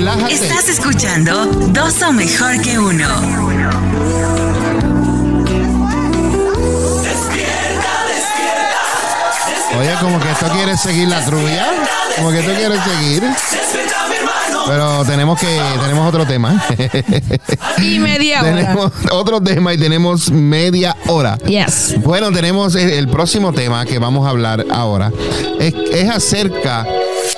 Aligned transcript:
relájate. 0.00 0.34
Estás 0.34 0.68
escuchando 0.68 1.46
Dos 1.46 2.00
o 2.02 2.12
Mejor 2.12 2.60
que 2.62 2.78
Uno. 2.78 3.08
Oye, 9.78 9.94
como 10.00 10.20
que 10.20 10.30
esto 10.30 10.46
quiere 10.52 10.76
seguir 10.76 11.08
la 11.08 11.24
trulla. 11.24 11.66
Como 12.16 12.30
que 12.30 12.40
esto 12.40 12.52
quiere 12.54 12.74
seguir. 12.82 13.22
Pero 14.66 15.04
tenemos 15.04 15.38
que, 15.38 15.60
tenemos 15.82 16.08
otro 16.08 16.26
tema. 16.26 16.62
Y 17.78 17.98
media 17.98 18.40
hora. 18.40 18.54
tenemos 18.54 18.92
otro 19.10 19.40
tema 19.40 19.74
y 19.74 19.78
tenemos 19.78 20.30
media 20.30 20.96
hora. 21.06 21.36
Yes. 21.38 21.96
Bueno, 22.02 22.30
tenemos 22.30 22.74
el, 22.74 22.90
el 22.90 23.08
próximo 23.08 23.52
tema 23.52 23.84
que 23.84 23.98
vamos 23.98 24.26
a 24.26 24.30
hablar 24.30 24.64
ahora. 24.70 25.10
Es, 25.58 25.74
es 25.92 26.08
acerca 26.10 26.86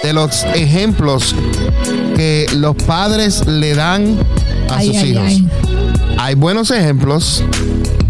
de 0.02 0.12
los 0.12 0.44
ejemplos 0.54 1.34
que 2.22 2.46
los 2.54 2.76
padres 2.76 3.44
le 3.48 3.74
dan 3.74 4.16
a 4.70 4.76
Ay, 4.76 4.86
sus 4.86 4.96
ay, 4.98 5.10
hijos. 5.10 5.24
ay. 5.26 5.48
Hay 6.18 6.34
buenos 6.36 6.70
ejemplos 6.70 7.42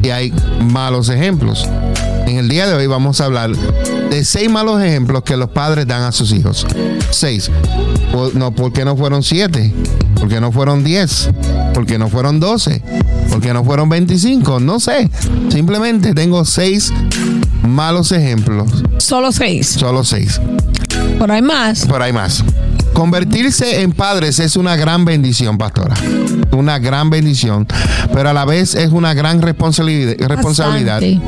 y 0.03 0.11
hay 0.11 0.35
malos 0.71 1.09
ejemplos. 1.09 1.67
En 2.27 2.37
el 2.37 2.47
día 2.51 2.67
de 2.67 2.75
hoy 2.75 2.87
vamos 2.87 3.23
a 3.23 3.25
hablar 3.25 3.53
de 3.57 4.25
seis 4.27 4.51
malos 4.51 4.83
ejemplos 4.83 5.23
que 5.23 5.35
los 5.39 5.49
padres 5.49 5.87
dan 5.87 6.03
a 6.03 6.13
sus 6.13 6.31
hijos. 6.33 6.67
Seis. 7.11 7.51
Por- 8.13 8.35
No, 8.35 8.51
¿por 8.55 8.71
qué 8.75 8.85
no 8.85 8.99
fueron 8.99 9.23
siete? 9.23 9.73
¿Por 10.17 10.29
qué 10.29 10.43
no 10.43 10.53
fueron 10.53 10.85
diez? 10.85 11.31
¿Por 11.73 11.87
qué 11.87 11.97
no 11.99 12.11
fueron 12.11 12.39
doce? 12.39 12.83
¿Por 13.31 13.41
qué 13.41 13.55
no 13.55 13.65
fueron 13.65 13.89
veinticinco? 13.89 14.61
No 14.61 14.79
sé. 14.79 15.09
Simplemente 15.49 16.13
tengo 16.13 16.45
seis 16.45 16.93
malos 17.67 18.13
ejemplos. 18.13 18.71
Solo 18.99 19.33
seis. 19.33 19.69
Solo 19.69 20.05
seis. 20.05 20.39
Pero 21.19 21.33
hay 21.33 21.41
más. 21.41 21.87
Pero 21.87 22.05
hay 22.05 22.13
más. 22.13 22.45
Convertirse 22.93 23.83
en 23.83 23.93
padres 23.93 24.39
es 24.39 24.57
una 24.57 24.77
gran 24.77 25.05
bendición, 25.05 25.59
pastora. 25.59 25.95
Una 26.53 26.79
gran 26.79 27.11
bendición. 27.11 27.67
Pero 28.13 28.31
a 28.31 28.33
la 28.33 28.45
vez 28.45 28.75
es 28.75 28.91
una 28.91 29.15
gran 29.15 29.41
responsabilidad, 29.43 30.17
Bastante. 30.29 31.21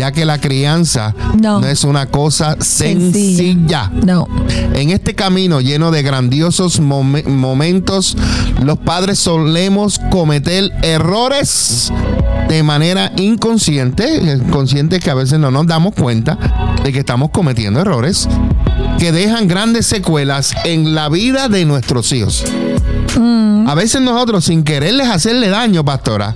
Ya 0.00 0.12
que 0.12 0.24
la 0.24 0.38
crianza 0.40 1.14
No. 1.38 1.60
es 1.62 1.84
una 1.84 2.06
cosa 2.06 2.56
sencilla. 2.58 3.90
No. 4.06 4.26
En 4.72 4.88
este 4.88 5.14
camino 5.14 5.60
lleno 5.60 5.90
de 5.90 6.02
grandiosos 6.02 6.80
momen- 6.80 7.26
momentos, 7.26 8.16
los 8.64 8.78
padres 8.78 9.18
solemos 9.18 10.00
cometer 10.10 10.72
errores 10.80 11.92
de 12.48 12.62
manera 12.62 13.12
inconsciente, 13.16 14.38
consciente 14.50 15.00
que 15.00 15.10
a 15.10 15.14
veces 15.14 15.38
no 15.38 15.50
nos 15.50 15.66
damos 15.66 15.94
cuenta 15.94 16.38
de 16.82 16.92
que 16.94 17.00
estamos 17.00 17.28
cometiendo 17.28 17.80
errores 17.80 18.26
que 18.98 19.12
dejan 19.12 19.48
grandes 19.48 19.84
secuelas 19.86 20.54
en 20.64 20.94
la 20.94 21.10
vida 21.10 21.48
de 21.50 21.66
nuestros 21.66 22.10
hijos. 22.12 22.42
A 23.66 23.74
veces 23.74 24.00
nosotros, 24.00 24.46
sin 24.46 24.62
quererles 24.64 25.08
hacerle 25.08 25.48
daño, 25.50 25.84
pastora, 25.84 26.34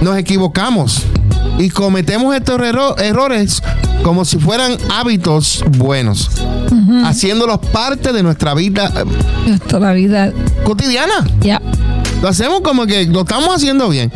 nos 0.00 0.16
equivocamos 0.16 1.02
y 1.58 1.70
cometemos 1.70 2.34
estos 2.34 2.60
erro- 2.60 2.98
errores 2.98 3.62
como 4.02 4.24
si 4.24 4.38
fueran 4.38 4.76
hábitos 4.90 5.64
buenos, 5.78 6.30
haciéndolos 7.04 7.58
parte 7.72 8.12
de 8.12 8.22
nuestra 8.22 8.54
vida 8.54 8.92
eh, 9.46 9.58
Toda 9.68 9.88
la 9.88 9.92
vida. 9.94 10.32
cotidiana. 10.64 11.14
Ya. 11.40 11.60
Lo 12.22 12.28
hacemos 12.28 12.60
como 12.62 12.86
que 12.86 13.06
lo 13.06 13.20
estamos 13.22 13.54
haciendo 13.54 13.88
bien. 13.88 14.10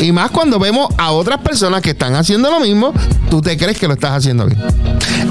Y 0.00 0.10
más 0.10 0.30
cuando 0.32 0.58
vemos 0.58 0.88
a 0.98 1.12
otras 1.12 1.38
personas 1.42 1.80
que 1.80 1.90
están 1.90 2.14
haciendo 2.16 2.50
lo 2.50 2.58
mismo, 2.60 2.92
tú 3.30 3.40
te 3.40 3.56
crees 3.56 3.78
que 3.78 3.86
lo 3.86 3.94
estás 3.94 4.12
haciendo 4.12 4.46
bien. 4.46 4.60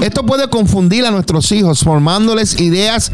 Esto 0.00 0.24
puede 0.24 0.48
confundir 0.48 1.04
a 1.04 1.10
nuestros 1.10 1.50
hijos, 1.52 1.80
formándoles 1.80 2.58
ideas 2.60 3.12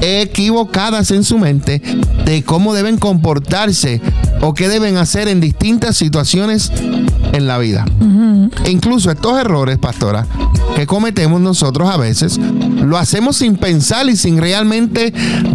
equivocadas 0.00 1.10
en 1.10 1.24
su 1.24 1.38
mente 1.38 1.82
de 2.24 2.42
cómo 2.42 2.74
deben 2.74 2.96
comportarse 2.98 4.00
o 4.44 4.52
qué 4.52 4.68
deben 4.68 4.98
hacer 4.98 5.28
en 5.28 5.40
distintas 5.40 5.96
situaciones 5.96 6.70
en 7.32 7.46
la 7.46 7.58
vida. 7.58 7.86
E 8.64 8.70
incluso 8.70 9.10
estos 9.10 9.38
errores, 9.40 9.78
pastora, 9.78 10.26
que 10.76 10.86
cometemos 10.86 11.40
nosotros 11.40 11.88
a 11.88 11.96
veces, 11.96 12.38
lo 12.38 12.98
hacemos 12.98 13.38
sin 13.38 13.56
pensar 13.56 14.08
y 14.08 14.16
sin 14.16 14.38
realmente 14.38 15.14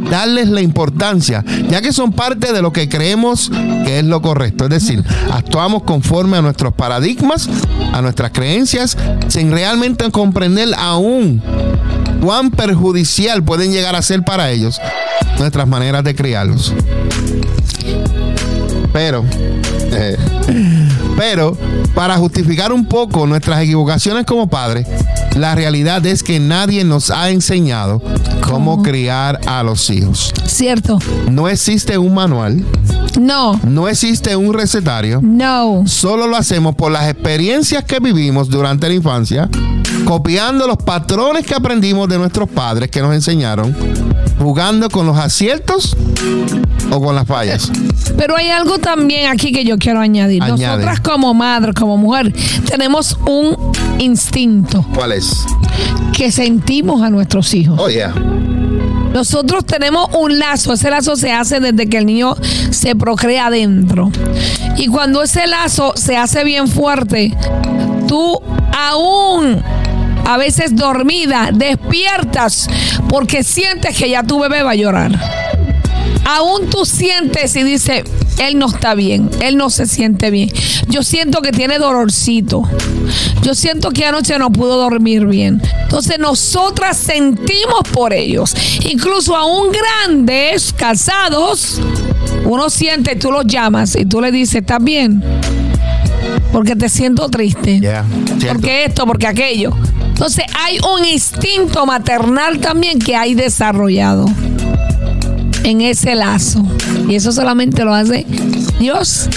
darles 0.10 0.50
la 0.50 0.62
importancia, 0.62 1.46
ya 1.70 1.82
que 1.82 1.94
son 1.94 2.14
parte 2.14 2.52
de 2.52 2.64
lo 2.64 2.74
que 2.74 2.90
creemos 2.90 3.52
que 3.86 4.00
es 4.00 4.06
lo 4.06 4.22
correcto. 4.22 4.64
Es 4.64 4.72
decir, 4.72 5.04
actuamos 5.32 5.84
conforme 5.84 6.38
a 6.38 6.42
nuestros 6.42 6.74
paradigmas, 6.74 7.48
a 7.94 8.02
nuestras 8.02 8.32
creencias, 8.32 8.98
sin 9.28 9.52
realmente 9.52 10.10
comprender 10.10 10.70
aún 10.78 11.44
cuán 12.22 12.50
perjudicial 12.50 13.44
pueden 13.44 13.72
llegar 13.72 13.96
a 13.96 14.02
ser 14.02 14.24
para 14.24 14.50
ellos 14.50 14.82
nuestras 15.38 15.68
maneras 15.68 16.04
de 16.04 16.16
criarlos. 16.16 16.74
Pero, 18.92 19.24
eh, 19.92 20.18
pero 21.18 21.56
para 21.94 22.18
justificar 22.18 22.72
un 22.74 22.86
poco 22.86 23.28
nuestras 23.28 23.62
equivocaciones 23.62 24.26
como 24.26 24.48
padres, 24.50 24.88
la 25.36 25.54
realidad 25.56 26.06
es 26.06 26.24
que 26.24 26.40
nadie 26.40 26.84
nos 26.84 27.12
ha 27.12 27.30
enseñado 27.30 28.02
cómo 28.42 28.78
¿Cómo? 28.78 28.84
criar 28.84 29.40
a 29.46 29.62
los 29.64 29.90
hijos. 29.92 30.34
Cierto. 30.46 30.98
No 31.30 31.48
existe 31.48 31.98
un 32.00 32.14
manual, 32.16 32.64
No. 33.20 33.60
no 33.64 33.88
existe 33.88 34.36
un 34.36 34.54
recetario. 34.54 35.20
No. 35.22 35.84
Solo 35.86 36.26
lo 36.28 36.36
hacemos 36.36 36.74
por 36.76 36.92
las 36.92 37.08
experiencias 37.10 37.84
que 37.84 38.00
vivimos 38.00 38.50
durante 38.50 38.88
la 38.88 38.96
infancia, 38.96 39.48
copiando 40.06 40.66
los 40.68 40.78
patrones 40.78 41.46
que 41.46 41.54
aprendimos 41.54 42.10
de 42.10 42.18
nuestros 42.18 42.50
padres 42.50 42.90
que 42.90 43.02
nos 43.02 43.14
enseñaron, 43.14 43.76
jugando 44.40 44.90
con 44.90 45.06
los 45.06 45.18
aciertos 45.18 45.96
o 46.92 47.02
con 47.02 47.16
las 47.16 47.28
fallas. 47.28 47.72
Pero 48.18 48.36
hay 48.36 48.50
algo 48.50 48.80
también 48.80 49.32
aquí 49.32 49.52
que 49.52 49.64
yo 49.64 49.78
quiero 49.78 50.00
añadir. 50.00 50.42
Añade. 50.44 50.84
Nosotras 50.84 51.00
como 51.02 51.34
madre, 51.34 51.74
como 51.74 51.98
mujer, 51.98 52.34
tenemos 52.70 53.18
un 53.26 53.56
instinto 54.00 54.86
¿Cuál 54.96 55.14
es? 55.14 55.46
que 56.14 56.32
sentimos 56.32 57.02
a 57.02 57.10
nuestros 57.10 57.54
hijos. 57.54 57.80
Oh, 57.80 57.90
yeah. 57.90 58.14
Nosotros 59.14 59.66
tenemos 59.66 60.08
un 60.16 60.38
lazo, 60.38 60.74
ese 60.74 60.90
lazo 60.90 61.16
se 61.16 61.32
hace 61.32 61.60
desde 61.60 61.90
que 61.90 61.98
el 61.98 62.06
niño 62.06 62.36
se 62.70 62.96
procrea 62.96 63.48
adentro. 63.48 64.12
Y 64.78 64.88
cuando 64.88 65.24
ese 65.24 65.48
lazo 65.48 65.94
se 65.96 66.16
hace 66.16 66.44
bien 66.44 66.68
fuerte, 66.68 67.36
tú 68.08 68.40
aún 68.78 69.64
a 70.30 70.38
veces 70.38 70.76
dormida 70.76 71.50
despiertas 71.52 72.70
porque 73.10 73.44
sientes 73.44 73.98
que 73.98 74.12
ya 74.12 74.22
tu 74.22 74.40
bebé 74.40 74.62
va 74.62 74.72
a 74.72 74.76
llorar. 74.76 75.12
Aún 76.24 76.70
tú 76.70 76.86
sientes 76.86 77.56
y 77.56 77.64
dices, 77.64 78.04
él 78.38 78.60
no 78.60 78.68
está 78.68 78.94
bien, 78.94 79.32
él 79.42 79.58
no 79.58 79.72
se 79.72 79.88
siente 79.88 80.30
bien. 80.30 80.52
Yo 80.88 81.02
siento 81.02 81.42
que 81.42 81.52
tiene 81.52 81.80
dolorcito. 81.80 82.62
Yo 83.42 83.56
siento 83.56 83.90
que 83.90 84.06
anoche 84.06 84.38
no 84.38 84.52
pudo 84.52 84.78
dormir 84.78 85.26
bien. 85.26 85.64
Entonces 85.82 86.20
nosotras 86.20 86.96
sentimos 86.96 87.82
por 87.92 88.14
ellos. 88.14 88.54
Incluso 88.88 89.36
aún 89.36 89.70
grandes, 89.72 90.72
casados, 90.74 91.82
uno 92.46 92.70
siente, 92.70 93.16
tú 93.16 93.32
los 93.32 93.48
llamas 93.48 93.96
y 93.96 94.06
tú 94.06 94.22
le 94.22 94.32
dices, 94.32 94.58
¿estás 94.58 94.84
bien? 94.84 95.24
Porque 96.52 96.76
te 96.76 96.88
siento 96.88 97.30
triste. 97.30 97.80
Yeah. 97.80 98.06
Porque 98.48 98.86
esto, 98.86 99.08
porque 99.08 99.26
aquello. 99.26 99.74
Entonces 100.20 100.44
hay 100.54 100.78
un 100.80 101.06
instinto 101.06 101.86
maternal 101.86 102.60
también 102.60 103.00
que 103.00 103.16
hay 103.16 103.36
desarrollado 103.36 104.26
en 105.64 105.80
ese 105.80 106.14
lazo. 106.14 106.62
Y 107.08 107.16
eso 107.16 107.32
solamente 107.32 107.86
lo 107.86 107.94
hace 107.94 108.26
Dios, 108.82 109.30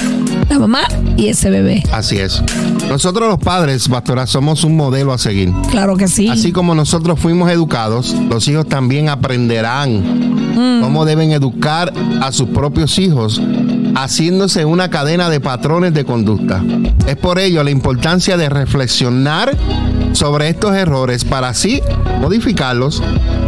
la 0.50 0.58
mamá 0.58 0.80
y 1.16 1.28
ese 1.28 1.50
bebé. 1.50 1.84
Así 1.92 2.18
es. 2.18 2.42
Nosotros 2.88 3.28
los 3.28 3.38
padres, 3.38 3.88
pastora, 3.88 4.26
somos 4.26 4.64
un 4.64 4.76
modelo 4.76 5.12
a 5.12 5.18
seguir. 5.18 5.52
Claro 5.70 5.96
que 5.96 6.08
sí. 6.08 6.28
Así 6.28 6.50
como 6.50 6.74
nosotros 6.74 7.20
fuimos 7.20 7.48
educados, 7.52 8.16
los 8.28 8.48
hijos 8.48 8.66
también 8.66 9.08
aprenderán 9.08 10.80
cómo 10.82 11.04
deben 11.04 11.30
educar 11.30 11.92
a 12.20 12.32
sus 12.32 12.48
propios 12.48 12.98
hijos, 12.98 13.40
haciéndose 13.94 14.64
una 14.64 14.90
cadena 14.90 15.28
de 15.28 15.40
patrones 15.40 15.94
de 15.94 16.04
conducta. 16.04 16.62
Es 17.06 17.16
por 17.16 17.38
ello 17.38 17.62
la 17.64 17.70
importancia 17.70 18.36
de 18.36 18.48
reflexionar 18.48 19.56
sobre 20.12 20.48
estos 20.48 20.74
errores 20.74 21.24
para 21.24 21.48
así 21.48 21.80
modificarlos, 22.20 23.02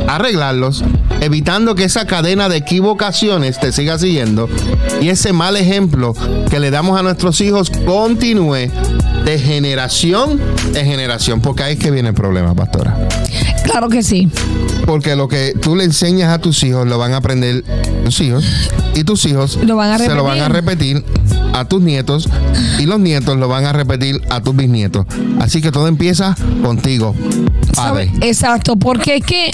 arreglarlos, 0.09 0.85
evitando 1.21 1.75
que 1.75 1.85
esa 1.85 2.07
cadena 2.07 2.49
de 2.49 2.59
equivocaciones 2.59 3.59
te 3.59 3.73
siga 3.73 3.99
siguiendo 3.99 4.49
y 5.01 5.09
ese 5.09 5.33
mal 5.33 5.57
ejemplo 5.57 6.15
que 6.51 6.61
le 6.61 6.71
damos 6.71 6.99
a 6.99 7.03
nuestros 7.03 7.41
hijos 7.41 7.71
continúe 7.85 8.71
de 9.25 9.39
generación 9.39 10.41
en 10.75 10.87
generación, 10.87 11.41
porque 11.41 11.63
ahí 11.63 11.73
es 11.75 11.79
que 11.79 11.91
viene 11.91 12.11
el 12.11 12.15
problema, 12.15 12.55
pastora. 12.55 13.09
Claro 13.65 13.89
que 13.89 14.03
sí. 14.03 14.29
Porque 14.87 15.17
lo 15.17 15.29
que 15.29 15.55
tú 15.61 15.77
le 15.77 15.85
enseñas 15.85 16.31
a 16.31 16.39
tus 16.39 16.63
hijos 16.63 16.87
lo 16.87 16.99
van 16.99 17.15
a 17.15 17.17
aprender 17.19 17.65
tus 18.05 18.21
hijos 18.21 18.45
y 18.95 19.05
tus 19.05 19.25
hijos 19.25 19.59
Lo 19.65 19.77
van 19.77 19.91
a 19.91 19.99
se 19.99 20.15
lo 20.15 20.25
van 20.25 20.41
a 20.41 20.49
repetir 20.49 21.03
a 21.55 21.65
tus 21.65 21.81
nietos 21.81 22.29
y 22.79 22.87
los 22.87 23.01
nietos 23.01 23.37
lo 23.37 23.49
van 23.49 23.65
a 23.65 23.73
repetir 23.73 24.21
a 24.29 24.43
tus 24.43 24.55
bisnietos. 24.55 25.07
Así 25.41 25.63
que 25.63 25.73
todo 25.73 25.89
empieza 25.89 26.37
contigo, 26.63 27.15
padre. 27.75 28.11
Exacto, 28.21 28.77
porque 28.77 29.17
es 29.17 29.25
que 29.25 29.51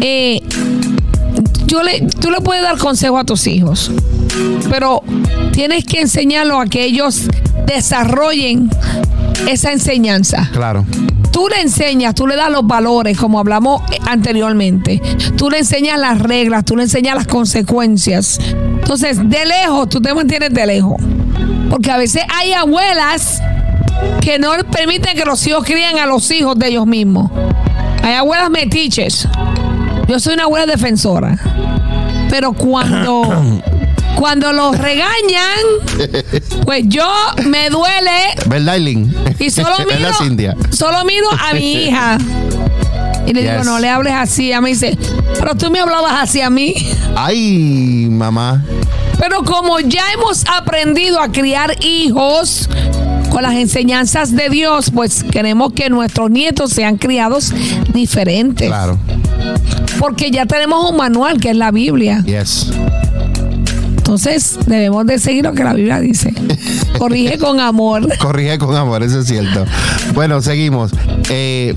eh, 0.00 0.40
yo 1.66 1.82
le, 1.82 2.00
tú 2.20 2.30
le 2.30 2.40
puedes 2.40 2.62
dar 2.62 2.78
consejo 2.78 3.18
a 3.18 3.24
tus 3.24 3.46
hijos, 3.46 3.90
pero 4.70 5.02
tienes 5.52 5.84
que 5.84 6.00
enseñarlo 6.00 6.60
a 6.60 6.66
que 6.66 6.84
ellos 6.84 7.28
desarrollen 7.66 8.70
esa 9.48 9.72
enseñanza. 9.72 10.48
Claro. 10.52 10.84
Tú 11.32 11.48
le 11.48 11.60
enseñas, 11.60 12.14
tú 12.14 12.26
le 12.26 12.34
das 12.34 12.50
los 12.50 12.66
valores, 12.66 13.18
como 13.18 13.38
hablamos 13.38 13.82
anteriormente. 14.06 15.02
Tú 15.36 15.50
le 15.50 15.58
enseñas 15.58 15.98
las 16.00 16.18
reglas, 16.18 16.64
tú 16.64 16.76
le 16.76 16.84
enseñas 16.84 17.14
las 17.14 17.26
consecuencias. 17.26 18.38
Entonces, 18.54 19.18
de 19.28 19.44
lejos, 19.44 19.90
tú 19.90 20.00
te 20.00 20.14
mantienes 20.14 20.54
de 20.54 20.66
lejos. 20.66 20.96
Porque 21.68 21.90
a 21.90 21.98
veces 21.98 22.22
hay 22.34 22.54
abuelas 22.54 23.42
que 24.22 24.38
no 24.38 24.52
permiten 24.70 25.14
que 25.14 25.24
los 25.24 25.46
hijos 25.46 25.64
críen 25.64 25.98
a 25.98 26.06
los 26.06 26.30
hijos 26.30 26.58
de 26.58 26.68
ellos 26.68 26.86
mismos. 26.86 27.30
Hay 28.02 28.14
abuelas 28.14 28.48
metiches. 28.48 29.28
Yo 30.08 30.20
soy 30.20 30.34
una 30.34 30.44
abuela 30.44 30.66
defensora. 30.66 31.38
Pero 32.30 32.52
cuando 32.52 33.22
cuando 34.16 34.52
los 34.52 34.78
regañan, 34.78 35.58
pues 36.64 36.84
yo 36.86 37.06
me 37.44 37.68
duele 37.70 38.34
¿Verdad, 38.46 38.76
Eileen? 38.76 39.14
y 39.38 39.50
solo 39.50 39.74
miro, 39.78 39.90
¿Verdad, 39.90 40.12
Cintia? 40.18 40.56
solo 40.70 41.04
miro 41.04 41.28
a 41.30 41.52
mi 41.54 41.72
hija. 41.84 42.18
Y 43.26 43.32
le 43.32 43.42
digo, 43.42 43.64
no 43.64 43.78
le 43.80 43.88
hables 43.88 44.12
así. 44.14 44.52
A 44.52 44.60
mí 44.60 44.70
dice, 44.70 44.96
pero 45.38 45.54
tú 45.56 45.70
me 45.70 45.80
hablabas 45.80 46.12
así 46.22 46.40
a 46.40 46.48
mí. 46.50 46.74
Ay, 47.16 48.06
mamá. 48.08 48.64
Pero 49.18 49.42
como 49.44 49.80
ya 49.80 50.04
hemos 50.14 50.44
aprendido 50.46 51.20
a 51.20 51.32
criar 51.32 51.74
hijos 51.84 52.68
con 53.30 53.42
las 53.42 53.54
enseñanzas 53.54 54.34
de 54.36 54.48
Dios, 54.48 54.90
pues 54.94 55.24
queremos 55.24 55.72
que 55.72 55.90
nuestros 55.90 56.30
nietos 56.30 56.70
sean 56.70 56.96
criados 56.98 57.52
diferentes. 57.92 58.68
Claro. 58.68 58.96
Porque 59.98 60.30
ya 60.30 60.46
tenemos 60.46 60.90
un 60.90 60.96
manual 60.96 61.40
que 61.40 61.50
es 61.50 61.56
la 61.56 61.70
Biblia. 61.70 62.22
Yes. 62.24 62.70
Entonces 63.96 64.58
debemos 64.66 65.04
de 65.06 65.18
seguir 65.18 65.44
lo 65.44 65.52
que 65.52 65.64
la 65.64 65.74
Biblia 65.74 65.98
dice. 66.00 66.32
Corrige 66.98 67.38
con 67.38 67.58
amor. 67.60 68.06
Corrige 68.18 68.56
con 68.58 68.74
amor, 68.76 69.02
eso 69.02 69.20
es 69.20 69.26
cierto. 69.26 69.64
Bueno, 70.14 70.40
seguimos. 70.40 70.92
Eh, 71.28 71.74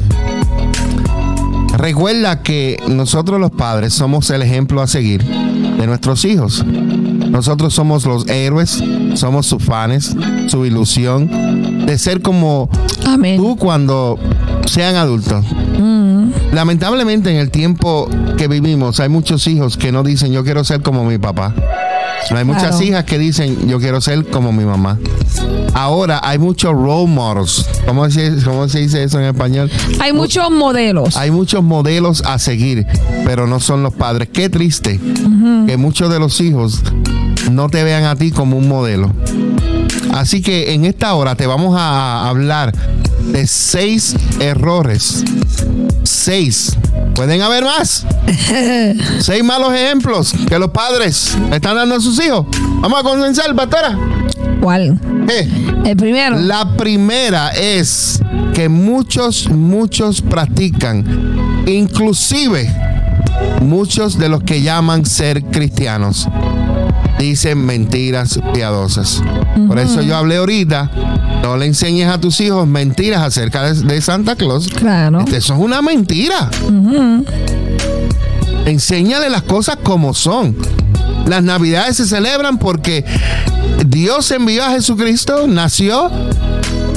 recuerda 1.75 2.44
que 2.44 2.77
nosotros 2.88 3.39
los 3.39 3.51
padres 3.51 3.94
somos 3.94 4.30
el 4.30 4.42
ejemplo 4.44 4.81
a 4.81 4.88
seguir 4.88 5.24
de 5.24 5.88
nuestros 5.88 6.24
hijos. 6.25 6.63
Nosotros 6.66 7.74
somos 7.74 8.06
los 8.06 8.27
héroes, 8.27 8.83
somos 9.16 9.48
sus 9.48 9.63
fans, 9.63 10.16
su 10.48 10.66
ilusión 10.66 11.86
de 11.86 11.98
ser 11.98 12.21
como 12.21 12.69
Amén. 13.06 13.38
tú 13.38 13.56
cuando 13.56 14.19
sean 14.66 14.95
adultos. 14.95 15.45
Lamentablemente 16.52 17.30
en 17.31 17.38
el 17.38 17.52
tiempo 17.52 18.10
que 18.38 18.48
vivimos 18.48 19.00
hay 19.00 19.10
muchos 19.10 19.48
hijos 19.48 19.78
que 19.78 19.92
no 19.92 20.04
dicen 20.04 20.31
yo 20.31 20.44
quiero 20.44 20.64
ser 20.64 20.81
como 20.81 21.04
mi 21.06 21.18
papá. 21.18 21.54
Hay 22.36 22.44
muchas 22.44 22.70
Claro. 22.78 22.84
hijas 22.84 23.04
que 23.06 23.18
dicen 23.18 23.68
yo 23.68 23.80
quiero 23.80 24.02
ser 24.02 24.26
como 24.26 24.52
mi 24.52 24.66
mamá. 24.66 24.98
Ahora 25.74 26.20
hay 26.24 26.38
muchos 26.38 26.74
role 26.74 27.08
models. 27.08 27.66
¿Cómo 27.86 28.10
se, 28.10 28.36
cómo 28.44 28.68
se 28.68 28.80
dice 28.80 29.04
eso 29.04 29.20
en 29.20 29.26
español? 29.28 29.72
Hay 30.02 30.12
muchos 30.14 30.52
modelos. 30.52 31.16
Hay 31.16 31.31
muchos 31.31 31.64
modelos 31.64 32.22
a 32.26 32.38
seguir, 32.40 32.86
pero 33.26 33.48
no 33.48 33.60
son 33.60 33.84
los 33.84 33.94
padres. 33.94 34.30
Qué 34.34 34.50
triste 34.50 35.00
que 35.68 35.78
muchos 35.78 36.10
de 36.12 36.20
los 36.20 36.42
hijos 36.42 36.81
no 37.52 37.70
te 37.70 37.84
vean 37.84 38.04
a 38.04 38.16
ti 38.16 38.31
como 38.31 38.58
un 38.58 38.68
modelo. 38.68 39.12
Así 40.14 40.42
que 40.42 40.74
en 40.74 40.86
esta 40.86 41.14
hora 41.14 41.36
te 41.36 41.48
vamos 41.48 41.76
a 41.78 42.28
hablar 42.28 42.74
de 43.31 43.48
seis 43.48 44.16
errores. 44.40 45.24
Seis. 46.04 46.78
Pueden 47.16 47.42
haber 47.42 47.64
más. 47.64 48.06
seis 49.20 49.44
malos 49.44 49.74
ejemplos 49.74 50.34
que 50.48 50.60
los 50.60 50.70
padres 50.72 51.38
están 51.52 51.76
dando 51.76 51.96
a 51.96 52.00
sus 52.00 52.24
hijos. 52.24 52.46
Vamos 52.81 53.00
a 53.00 53.04
comenzar, 53.04 53.56
pastora. 53.56 53.98
¿Cuál? 54.62 55.00
Eh. 55.30 55.48
El 55.86 55.98
primero. 55.98 56.38
La 56.38 56.76
primera 56.76 57.50
es 57.50 58.22
que 58.54 58.70
muchos, 58.70 59.50
muchos 59.50 60.22
practican, 60.22 61.06
inclusive 61.66 62.70
muchos 63.62 64.18
de 64.18 64.30
los 64.30 64.44
que 64.44 64.62
llaman 64.62 65.06
ser 65.06 65.44
cristianos, 65.46 66.28
dicen 67.18 67.66
mentiras 67.66 68.40
piadosas. 68.54 69.22
Por 69.68 69.80
eso 69.80 70.02
yo 70.02 70.16
hablé 70.16 70.38
ahorita, 70.38 70.92
no 71.42 71.58
le 71.58 71.66
enseñes 71.66 72.10
a 72.10 72.20
tus 72.20 72.40
hijos 72.42 72.68
mentiras 72.68 73.22
acerca 73.22 73.72
de, 73.72 73.82
de 73.82 74.02
Santa 74.02 74.36
Claus. 74.36 74.68
Claro. 74.68 75.26
Eso 75.32 75.54
es 75.54 75.60
una 75.60 75.82
mentira. 75.82 76.50
Enséñale 78.66 79.30
las 79.30 79.44
cosas 79.44 79.78
como 79.84 80.14
son. 80.14 80.56
Las 81.28 81.44
navidades 81.44 81.98
se 81.98 82.06
celebran 82.06 82.58
porque 82.58 83.06
Dios 83.86 84.30
envió 84.32 84.64
a 84.66 84.72
Jesucristo, 84.72 85.48
nació 85.48 86.10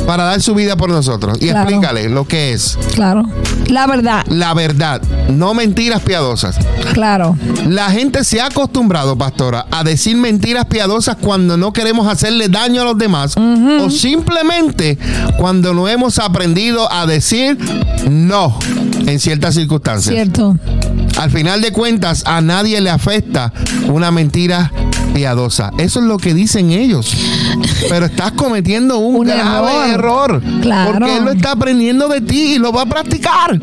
para 0.07 0.25
dar 0.25 0.41
su 0.43 0.55
vida 0.55 0.77
por 0.77 0.91
nosotros. 0.91 1.39
Y 1.41 1.49
Claro. 1.49 1.61
explícale 1.69 2.09
lo 2.09 2.27
que 2.27 2.53
es 2.53 2.79
Claro. 2.95 3.23
La 3.73 3.87
verdad. 3.87 4.23
la 4.29 4.53
verdad, 4.53 5.01
no 5.31 5.55
mentiras 5.55 6.03
piadosas. 6.03 6.59
Claro. 6.93 7.39
La 7.67 7.91
gente 7.91 8.23
se 8.23 8.39
ha 8.39 8.47
acostumbrado, 8.47 9.17
pastora, 9.17 9.65
a 9.71 9.83
decir 9.83 10.15
mentiras 10.15 10.67
piadosas 10.67 11.17
cuando 11.17 11.57
no 11.57 11.73
queremos 11.73 12.07
hacerle 12.07 12.51
daño 12.51 12.83
a 12.83 12.85
los 12.85 12.99
demás 12.99 13.35
o 13.37 13.89
simplemente 13.89 14.99
cuando 15.39 15.73
no 15.73 15.89
hemos 15.89 16.19
aprendido 16.19 16.93
a 16.93 17.07
decir 17.07 17.57
no 18.11 18.59
en 19.07 19.19
ciertas 19.19 19.55
circunstancias. 19.55 20.15
Cierto. 20.15 20.55
Al 21.19 21.31
final 21.31 21.63
de 21.63 21.73
cuentas, 21.73 22.25
a 22.27 22.43
nadie 22.43 22.79
le 22.83 22.91
afecta 22.91 23.55
una 23.89 24.11
mentira 24.11 24.71
piadosa. 25.15 25.71
Eso 25.79 26.01
es 26.01 26.07
lo 26.07 26.19
que 26.19 26.35
dicen 26.35 26.73
ellos. 26.73 27.17
Pero 27.89 28.07
estás 28.07 28.33
cometiendo 28.33 28.99
un, 28.99 29.17
Un 29.17 29.27
grave 29.27 29.93
error. 29.93 30.43
Claro. 30.61 30.93
Porque 30.93 31.17
él 31.17 31.25
lo 31.25 31.33
está 31.33 31.53
aprendiendo 31.53 32.09
de 32.09 32.21
ti 32.21 32.55
y 32.55 32.59
lo 32.59 32.73
va 32.73 32.83
a 32.83 32.87
practicar. 32.87 33.61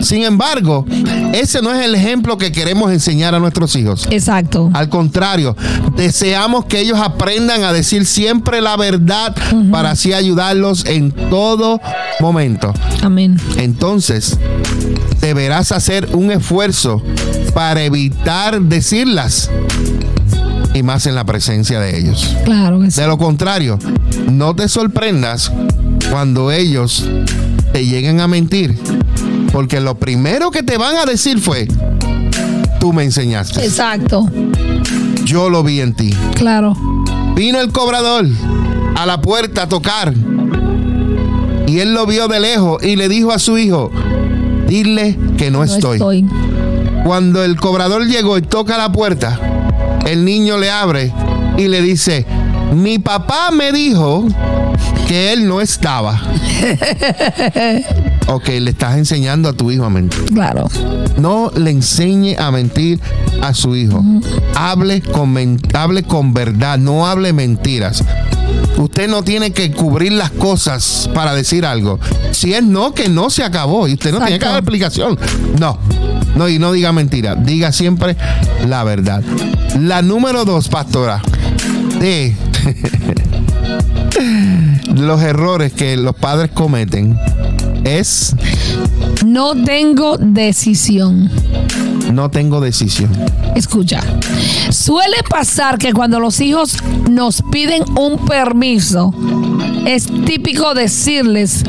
Sin 0.00 0.22
embargo, 0.22 0.84
ese 1.32 1.62
no 1.62 1.72
es 1.72 1.84
el 1.84 1.94
ejemplo 1.94 2.36
que 2.36 2.52
queremos 2.52 2.92
enseñar 2.92 3.34
a 3.34 3.38
nuestros 3.38 3.74
hijos. 3.74 4.06
Exacto. 4.10 4.70
Al 4.74 4.88
contrario, 4.88 5.56
deseamos 5.96 6.66
que 6.66 6.80
ellos 6.80 6.98
aprendan 7.00 7.64
a 7.64 7.72
decir 7.72 8.04
siempre 8.04 8.60
la 8.60 8.76
verdad 8.76 9.34
para 9.70 9.92
así 9.92 10.12
ayudarlos 10.12 10.84
en 10.84 11.10
todo 11.10 11.80
momento. 12.20 12.74
Amén. 13.02 13.38
Entonces, 13.56 14.38
deberás 15.20 15.72
hacer 15.72 16.08
un 16.12 16.30
esfuerzo 16.30 17.02
para 17.54 17.82
evitar 17.82 18.60
decirlas 18.60 19.50
y 20.74 20.82
más 20.82 21.06
en 21.06 21.14
la 21.14 21.24
presencia 21.24 21.80
de 21.80 21.96
ellos. 21.98 22.36
Claro 22.44 22.80
que 22.80 22.90
sí. 22.90 23.00
De 23.00 23.06
lo 23.06 23.16
contrario, 23.16 23.78
no 24.30 24.54
te 24.54 24.68
sorprendas 24.68 25.50
cuando 26.10 26.50
ellos 26.50 27.08
te 27.72 27.86
lleguen 27.86 28.20
a 28.20 28.28
mentir, 28.28 28.78
porque 29.52 29.80
lo 29.80 29.94
primero 29.96 30.50
que 30.50 30.62
te 30.62 30.76
van 30.76 30.96
a 30.96 31.04
decir 31.06 31.38
fue, 31.40 31.66
tú 32.80 32.92
me 32.92 33.04
enseñaste, 33.04 33.64
Exacto. 33.64 34.28
yo 35.24 35.48
lo 35.48 35.62
vi 35.62 35.80
en 35.80 35.94
ti. 35.94 36.14
Claro. 36.34 36.76
Vino 37.34 37.60
el 37.60 37.72
cobrador 37.72 38.26
a 38.96 39.06
la 39.06 39.20
puerta 39.20 39.62
a 39.62 39.68
tocar. 39.68 40.12
Y 41.66 41.80
él 41.80 41.94
lo 41.94 42.06
vio 42.06 42.28
de 42.28 42.40
lejos 42.40 42.82
y 42.84 42.96
le 42.96 43.08
dijo 43.08 43.32
a 43.32 43.38
su 43.38 43.56
hijo, 43.58 43.90
dile 44.68 45.18
que 45.38 45.50
no, 45.50 45.58
No 45.58 45.64
estoy. 45.64 46.26
Cuando 47.04 47.42
el 47.42 47.56
cobrador 47.56 48.06
llegó 48.06 48.38
y 48.38 48.42
toca 48.42 48.76
la 48.78 48.92
puerta, 48.92 49.40
el 50.06 50.24
niño 50.24 50.58
le 50.58 50.70
abre 50.70 51.12
y 51.56 51.68
le 51.68 51.80
dice, 51.82 52.26
mi 52.74 52.98
papá 52.98 53.50
me 53.52 53.72
dijo 53.72 54.26
que 55.08 55.32
él 55.32 55.46
no 55.46 55.60
estaba. 55.60 56.20
ok, 58.26 58.48
le 58.60 58.70
estás 58.70 58.96
enseñando 58.96 59.48
a 59.48 59.52
tu 59.52 59.70
hijo 59.70 59.84
a 59.84 59.90
mentir. 59.90 60.24
Claro. 60.26 60.68
No 61.18 61.50
le 61.54 61.70
enseñe 61.70 62.36
a 62.38 62.50
mentir 62.50 63.00
a 63.42 63.54
su 63.54 63.76
hijo. 63.76 64.02
Hable 64.54 65.02
con, 65.02 65.32
men- 65.32 65.60
hable 65.74 66.02
con 66.02 66.34
verdad, 66.34 66.78
no 66.78 67.06
hable 67.06 67.32
mentiras. 67.32 68.02
Usted 68.76 69.08
no 69.08 69.22
tiene 69.22 69.52
que 69.52 69.70
cubrir 69.72 70.12
las 70.12 70.30
cosas 70.30 71.08
para 71.14 71.34
decir 71.34 71.64
algo. 71.64 72.00
Si 72.32 72.54
es 72.54 72.62
no, 72.64 72.92
que 72.92 73.08
no 73.08 73.30
se 73.30 73.44
acabó. 73.44 73.86
Y 73.86 73.94
usted 73.94 74.12
no 74.12 74.18
tiene 74.20 74.38
que 74.38 74.46
dar 74.46 74.56
explicación. 74.58 75.18
No. 75.60 75.78
No, 76.34 76.48
y 76.48 76.58
no 76.58 76.72
diga 76.72 76.92
mentira. 76.92 77.36
Diga 77.36 77.70
siempre 77.70 78.16
la 78.66 78.82
verdad. 78.82 79.22
La 79.80 80.02
número 80.02 80.44
dos, 80.44 80.68
pastora, 80.68 81.20
de 81.98 82.34
los 84.94 85.22
errores 85.22 85.72
que 85.72 85.96
los 85.96 86.14
padres 86.14 86.50
cometen 86.52 87.18
es 87.84 88.34
No 89.24 89.54
tengo 89.64 90.16
decisión. 90.18 91.30
no 92.12 92.30
tengo 92.30 92.60
decisión. 92.60 93.10
Escucha, 93.56 94.00
suele 94.70 95.16
pasar 95.28 95.78
que 95.78 95.92
cuando 95.92 96.20
los 96.20 96.40
hijos 96.40 96.76
nos 97.10 97.42
piden 97.50 97.82
un 97.98 98.18
permiso, 98.26 99.12
es 99.86 100.06
típico 100.24 100.74
decirles 100.74 101.64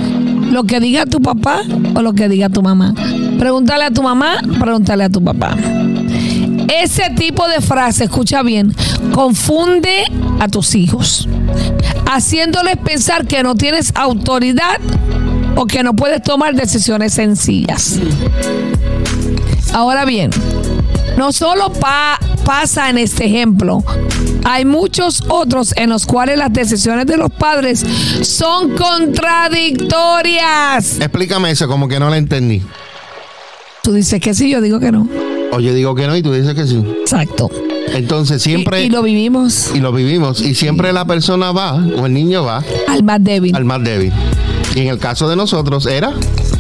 lo 0.52 0.64
que 0.64 0.80
diga 0.80 1.06
tu 1.06 1.22
papá 1.22 1.62
o 1.96 2.02
lo 2.02 2.14
que 2.14 2.30
diga 2.30 2.50
tu 2.50 2.62
mamá. 2.62 2.94
Pregúntale 3.40 3.86
a 3.86 3.92
tu 3.92 4.04
mamá, 4.04 4.38
pregúntale 4.60 5.04
a 5.04 5.10
tu 5.10 5.24
papá. 5.24 5.56
Ese 6.68 7.10
tipo 7.16 7.48
de 7.48 7.62
frase, 7.62 8.04
escucha 8.06 8.42
bien, 8.44 8.74
confunde 9.14 10.06
a 10.40 10.48
tus 10.48 10.74
hijos, 10.76 11.28
haciéndoles 12.12 12.78
pensar 12.78 13.26
que 13.28 13.44
no 13.44 13.54
tienes 13.56 13.92
autoridad 13.96 14.80
o 15.56 15.66
que 15.68 15.84
no 15.84 15.94
puedes 15.96 16.22
tomar 16.24 16.56
decisiones 16.56 17.14
sencillas. 17.14 18.00
Ahora 19.74 20.06
bien, 20.06 20.32
no 21.18 21.32
solo 21.34 21.72
pa- 21.74 22.20
pasa 22.44 22.90
en 22.90 22.98
este 22.98 23.26
ejemplo, 23.26 23.84
hay 24.44 24.66
muchos 24.66 25.24
otros 25.28 25.74
en 25.78 25.90
los 25.90 26.06
cuales 26.06 26.38
las 26.38 26.52
decisiones 26.54 27.06
de 27.06 27.18
los 27.18 27.30
padres 27.32 27.86
son 28.22 28.76
contradictorias. 28.76 31.00
Explícame 31.00 31.52
eso, 31.52 31.68
como 31.68 31.88
que 31.88 32.00
no 32.00 32.10
la 32.10 32.18
entendí. 32.18 32.62
Tú 33.84 33.94
dices 33.94 34.20
que 34.20 34.34
sí, 34.34 34.50
yo 34.50 34.62
digo 34.62 34.80
que 34.80 34.92
no. 34.92 35.08
O 35.56 35.60
yo 35.62 35.74
digo 35.74 35.96
que 35.96 36.06
no 36.06 36.18
y 36.18 36.22
tú 36.22 36.34
dices 36.34 36.54
que 36.54 36.68
sí. 36.68 36.84
Exacto. 37.02 37.50
Entonces 37.94 38.42
siempre... 38.42 38.84
Y, 38.84 38.88
y 38.88 38.90
lo 38.90 39.02
vivimos 39.02 39.72
y 39.74 39.80
lo 39.80 39.94
vivimos. 39.94 40.42
Y 40.42 40.54
siempre 40.54 40.92
la 40.92 41.06
persona 41.06 41.54
va, 41.54 41.76
o 41.76 42.06
el 42.06 42.14
niño 42.14 42.44
va, 42.44 42.62
al 42.90 43.04
más 43.04 43.24
débil. 43.24 43.56
al 43.56 43.64
más 43.64 43.82
débil. 43.82 44.12
Y 44.76 44.82
en 44.82 44.88
el 44.90 45.00
caso 45.00 45.30
de 45.30 45.38
nosotros 45.38 45.86
era 45.86 46.12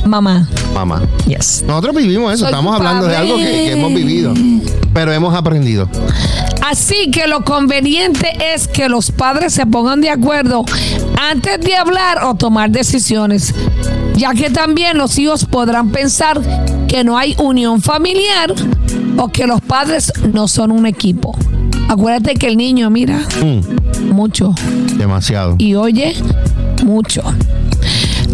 Mamá. 0.06 0.48
mamá. 0.74 1.02
Yes. 1.28 1.66
Nosotros 1.68 1.96
vivimos 1.96 2.32
eso, 2.34 2.46
Soy 2.46 2.52
estamos 2.52 2.74
hablando 2.74 3.08
de 3.08 3.18
algo 3.18 3.36
que, 3.36 3.44
que 3.44 3.72
hemos 3.74 3.94
vivido, 3.94 4.34
pero 4.94 5.12
hemos 5.12 5.36
aprendido. 5.36 5.90
Así 6.66 7.12
que 7.12 7.28
lo 7.28 7.44
conveniente 7.44 8.32
es 8.54 8.70
que 8.70 8.88
los 8.88 9.12
padres 9.12 9.54
se 9.54 9.66
pongan 9.66 10.00
de 10.00 10.10
acuerdo 10.10 10.64
antes 11.20 11.60
de 11.60 11.76
hablar 11.76 12.24
o 12.24 12.36
tomar 12.36 12.70
decisiones, 12.70 13.54
ya 14.16 14.34
que 14.34 14.50
también 14.50 14.98
los 14.98 15.18
hijos 15.20 15.44
podrán 15.46 15.90
pensar 15.92 16.40
que 16.96 17.04
no 17.04 17.18
hay 17.18 17.36
unión 17.40 17.82
familiar 17.82 18.54
o 19.18 19.28
que 19.28 19.46
los 19.48 19.60
padres 19.60 20.14
no 20.32 20.48
son 20.48 20.72
un 20.72 20.86
equipo. 20.86 21.38
Acuérdate 21.90 22.36
que 22.36 22.48
el 22.48 22.56
niño 22.56 22.90
mira 22.90 23.20
Mm, 23.44 24.14
mucho 24.14 24.56
demasiado. 24.98 25.56
y 25.58 25.76
oye 25.76 26.14
mucho. 26.86 27.22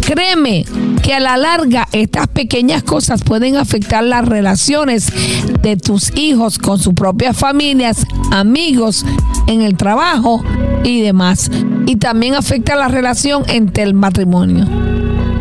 Créeme 0.00 0.64
que 1.02 1.12
a 1.12 1.18
la 1.18 1.36
larga 1.36 1.88
estas 1.90 2.28
pequeñas 2.28 2.84
cosas 2.84 3.24
pueden 3.24 3.56
afectar 3.56 4.04
las 4.04 4.24
relaciones 4.28 5.12
de 5.60 5.76
tus 5.76 6.16
hijos 6.16 6.58
con 6.58 6.78
sus 6.78 6.94
propias 6.94 7.36
familias, 7.36 8.06
amigos, 8.30 9.04
en 9.48 9.62
el 9.62 9.76
trabajo 9.76 10.40
y 10.84 11.00
demás. 11.00 11.50
Y 11.86 11.96
también 11.96 12.34
afecta 12.36 12.76
la 12.76 12.86
relación 12.86 13.42
entre 13.48 13.82
el 13.82 13.94
matrimonio. 13.94 14.68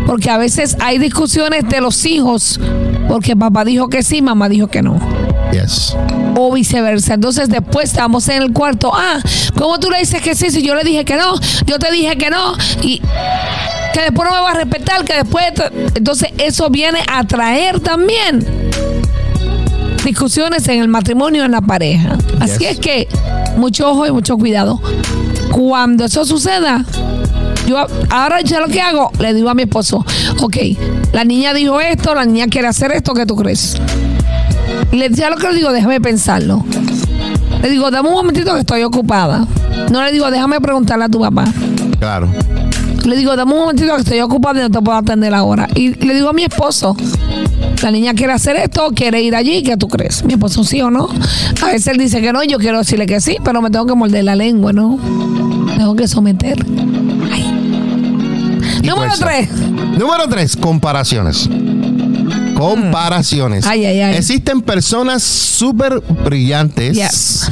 Porque 0.07 0.31
a 0.31 0.39
veces 0.39 0.75
hay 0.79 0.97
discusiones 0.97 1.69
de 1.69 1.79
los 1.81 2.03
hijos 2.07 2.59
porque 3.11 3.35
papá 3.35 3.65
dijo 3.65 3.89
que 3.89 4.03
sí, 4.03 4.21
mamá 4.21 4.47
dijo 4.47 4.67
que 4.67 4.81
no 4.81 4.97
Yes. 5.51 5.97
o 6.37 6.53
viceversa. 6.53 7.15
Entonces 7.15 7.49
después 7.49 7.89
estamos 7.89 8.29
en 8.29 8.41
el 8.41 8.53
cuarto. 8.53 8.89
Ah, 8.93 9.19
¿cómo 9.57 9.77
tú 9.81 9.89
le 9.89 9.99
dices 9.99 10.21
que 10.21 10.33
sí 10.33 10.49
si 10.49 10.61
yo 10.63 10.75
le 10.75 10.83
dije 10.85 11.03
que 11.03 11.17
no? 11.17 11.33
Yo 11.65 11.77
te 11.77 11.91
dije 11.91 12.15
que 12.17 12.29
no 12.29 12.53
y 12.81 12.99
que 13.93 13.99
después 14.01 14.29
no 14.29 14.33
me 14.33 14.41
va 14.41 14.51
a 14.51 14.53
respetar, 14.53 15.03
que 15.03 15.13
después... 15.15 15.43
Entonces 15.93 16.29
eso 16.37 16.69
viene 16.69 16.99
a 17.11 17.25
traer 17.25 17.81
también 17.81 18.45
discusiones 20.05 20.65
en 20.69 20.79
el 20.81 20.87
matrimonio, 20.87 21.43
en 21.43 21.51
la 21.51 21.59
pareja. 21.61 22.17
Así 22.39 22.59
Yes. 22.59 22.71
es 22.71 22.79
que 22.79 23.07
mucho 23.57 23.91
ojo 23.91 24.07
y 24.07 24.11
mucho 24.13 24.37
cuidado. 24.37 24.81
Cuando 25.51 26.05
eso 26.05 26.23
suceda, 26.25 26.85
yo 27.71 27.85
ahora 28.09 28.41
ya 28.41 28.59
lo 28.59 28.67
que 28.67 28.81
hago, 28.81 29.11
le 29.19 29.33
digo 29.33 29.49
a 29.49 29.53
mi 29.53 29.63
esposo, 29.63 30.05
ok, 30.41 30.57
la 31.13 31.23
niña 31.23 31.53
dijo 31.53 31.79
esto, 31.79 32.13
la 32.13 32.25
niña 32.25 32.47
quiere 32.47 32.67
hacer 32.67 32.91
esto, 32.91 33.13
¿qué 33.13 33.25
tú 33.25 33.35
crees? 33.35 33.77
Le 34.91 35.09
decía 35.09 35.29
lo 35.29 35.37
que 35.37 35.47
le 35.47 35.55
digo, 35.55 35.71
déjame 35.71 36.01
pensarlo. 36.01 36.63
Le 37.61 37.69
digo, 37.69 37.91
dame 37.91 38.09
un 38.09 38.15
momentito 38.15 38.53
que 38.53 38.61
estoy 38.61 38.83
ocupada. 38.83 39.45
No 39.91 40.03
le 40.03 40.11
digo, 40.11 40.29
déjame 40.31 40.59
preguntarle 40.59 41.05
a 41.05 41.09
tu 41.09 41.19
papá. 41.19 41.45
Claro. 41.99 42.27
Le 43.05 43.15
digo, 43.15 43.35
dame 43.35 43.53
un 43.53 43.59
momentito 43.59 43.93
que 43.95 44.01
estoy 44.01 44.19
ocupada 44.19 44.59
y 44.59 44.63
no 44.63 44.69
te 44.69 44.81
puedo 44.81 44.97
atender 44.97 45.33
ahora. 45.33 45.67
Y 45.75 45.93
le 46.05 46.13
digo 46.13 46.29
a 46.29 46.33
mi 46.33 46.43
esposo, 46.43 46.95
la 47.81 47.91
niña 47.91 48.13
quiere 48.13 48.33
hacer 48.33 48.55
esto, 48.57 48.89
quiere 48.95 49.21
ir 49.21 49.35
allí, 49.35 49.63
¿qué 49.63 49.77
tú 49.77 49.87
crees? 49.87 50.23
Mi 50.23 50.33
esposo 50.33 50.63
sí 50.63 50.81
o 50.81 50.91
no. 50.91 51.07
A 51.61 51.67
veces 51.67 51.87
él 51.87 51.97
dice 51.97 52.21
que 52.21 52.31
no, 52.33 52.43
yo 52.43 52.57
quiero 52.57 52.79
decirle 52.79 53.05
que 53.05 53.21
sí, 53.21 53.37
pero 53.43 53.61
me 53.61 53.69
tengo 53.69 53.85
que 53.85 53.95
morder 53.95 54.23
la 54.23 54.35
lengua, 54.35 54.73
¿no? 54.73 54.99
Tengo 55.77 55.95
que 55.95 56.07
someter. 56.07 56.63
Número 58.83 59.13
tres. 59.17 59.49
Número 59.51 60.27
tres, 60.29 60.55
comparaciones. 60.55 61.49
Comparaciones. 62.57 63.65
Ay, 63.65 63.85
ay, 63.85 64.01
ay. 64.01 64.15
Existen 64.15 64.61
personas 64.61 65.23
súper 65.23 65.99
brillantes 66.23 67.49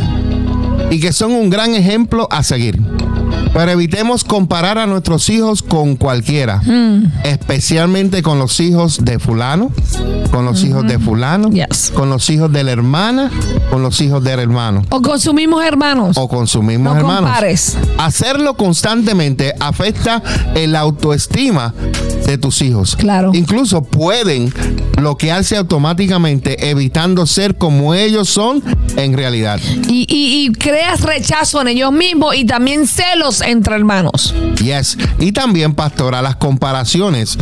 y 0.89 0.99
que 0.99 1.13
son 1.13 1.31
un 1.31 1.49
gran 1.49 1.73
ejemplo 1.73 2.27
a 2.31 2.43
seguir. 2.43 2.79
Pero 3.53 3.71
evitemos 3.71 4.23
comparar 4.23 4.77
a 4.77 4.85
nuestros 4.85 5.27
hijos 5.29 5.63
con 5.63 5.95
cualquiera, 5.95 6.61
Mm. 6.65 7.05
especialmente 7.23 8.21
con 8.21 8.37
los 8.39 8.59
hijos 8.59 9.03
de 9.03 9.17
fulano, 9.19 9.71
con 10.31 10.45
los 10.45 10.63
hijos 10.63 10.85
de 10.87 10.99
fulano, 10.99 11.49
Yes. 11.49 11.91
con 11.93 12.09
los 12.09 12.29
hijos 12.29 12.51
de 12.51 12.63
la 12.63 12.71
hermana, 12.71 13.31
con 13.71 13.81
los 13.81 13.99
hijos 14.01 14.23
del 14.23 14.39
hermano 14.39 14.83
O 14.89 15.01
consumimos 15.01 15.63
hermanos. 15.65 16.17
o 16.17 16.27
con 16.27 16.47
sus 16.47 16.63
mismos 16.63 16.93
no 16.93 16.99
hermanos. 16.99 17.23
compares. 17.31 17.77
Hacerlo 17.97 18.53
constantemente 18.55 19.53
afecta 19.59 20.21
el 20.55 20.75
autoestima 20.75 21.73
de 22.29 22.37
tus 22.37 22.61
hijos. 22.61 22.95
Claro. 22.95 23.31
Incluso 23.33 23.81
pueden 23.83 24.53
bloquearse 24.95 25.57
automáticamente, 25.57 26.69
evitando 26.69 27.25
ser 27.25 27.55
como 27.55 27.93
ellos 27.93 28.29
son 28.29 28.63
en 28.97 29.13
realidad. 29.15 29.59
Y, 29.87 30.05
y- 30.09 30.45
y 30.45 30.51
creas 30.51 31.01
rechazo 31.01 31.61
en 31.61 31.69
ellos 31.69 31.91
mismos 31.91 32.35
y 32.35 32.45
también 32.45 32.85
celos 32.87 33.41
entre 33.41 33.75
hermanos. 33.75 34.33
Yes. 34.63 34.97
Y 35.19 35.31
también, 35.31 35.73
pastora, 35.73 36.21
las 36.21 36.35
comparaciones 36.35 37.37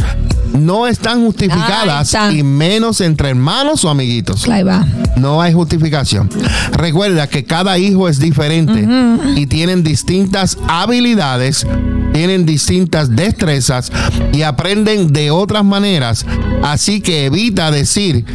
no 0.58 0.88
están 0.88 1.24
justificadas 1.24 2.16
y 2.32 2.44
menos 2.44 3.02
entre 3.02 3.30
hermanos 3.30 3.86
o 3.86 3.90
amiguitos. 3.90 4.48
Ahí 4.48 4.64
va. 4.64 4.86
No 5.16 5.42
hay 5.42 5.54
justificación. 5.54 6.30
Recuerda 6.74 7.28
que 7.28 7.44
cada 7.44 7.78
hijo 7.78 8.08
es 8.10 8.20
diferente 8.20 8.88
y 9.36 9.48
tienen 9.48 9.84
distintas 9.84 10.58
habilidades, 10.68 11.66
tienen 12.14 12.46
distintas 12.46 13.16
destrezas 13.16 13.92
y 14.34 14.44
aprenden 14.44 15.12
de 15.14 15.32
otras 15.32 15.64
maneras. 15.64 16.26
Así 16.64 17.02
que 17.02 17.26
evita 17.26 17.72
decir, 17.72 18.26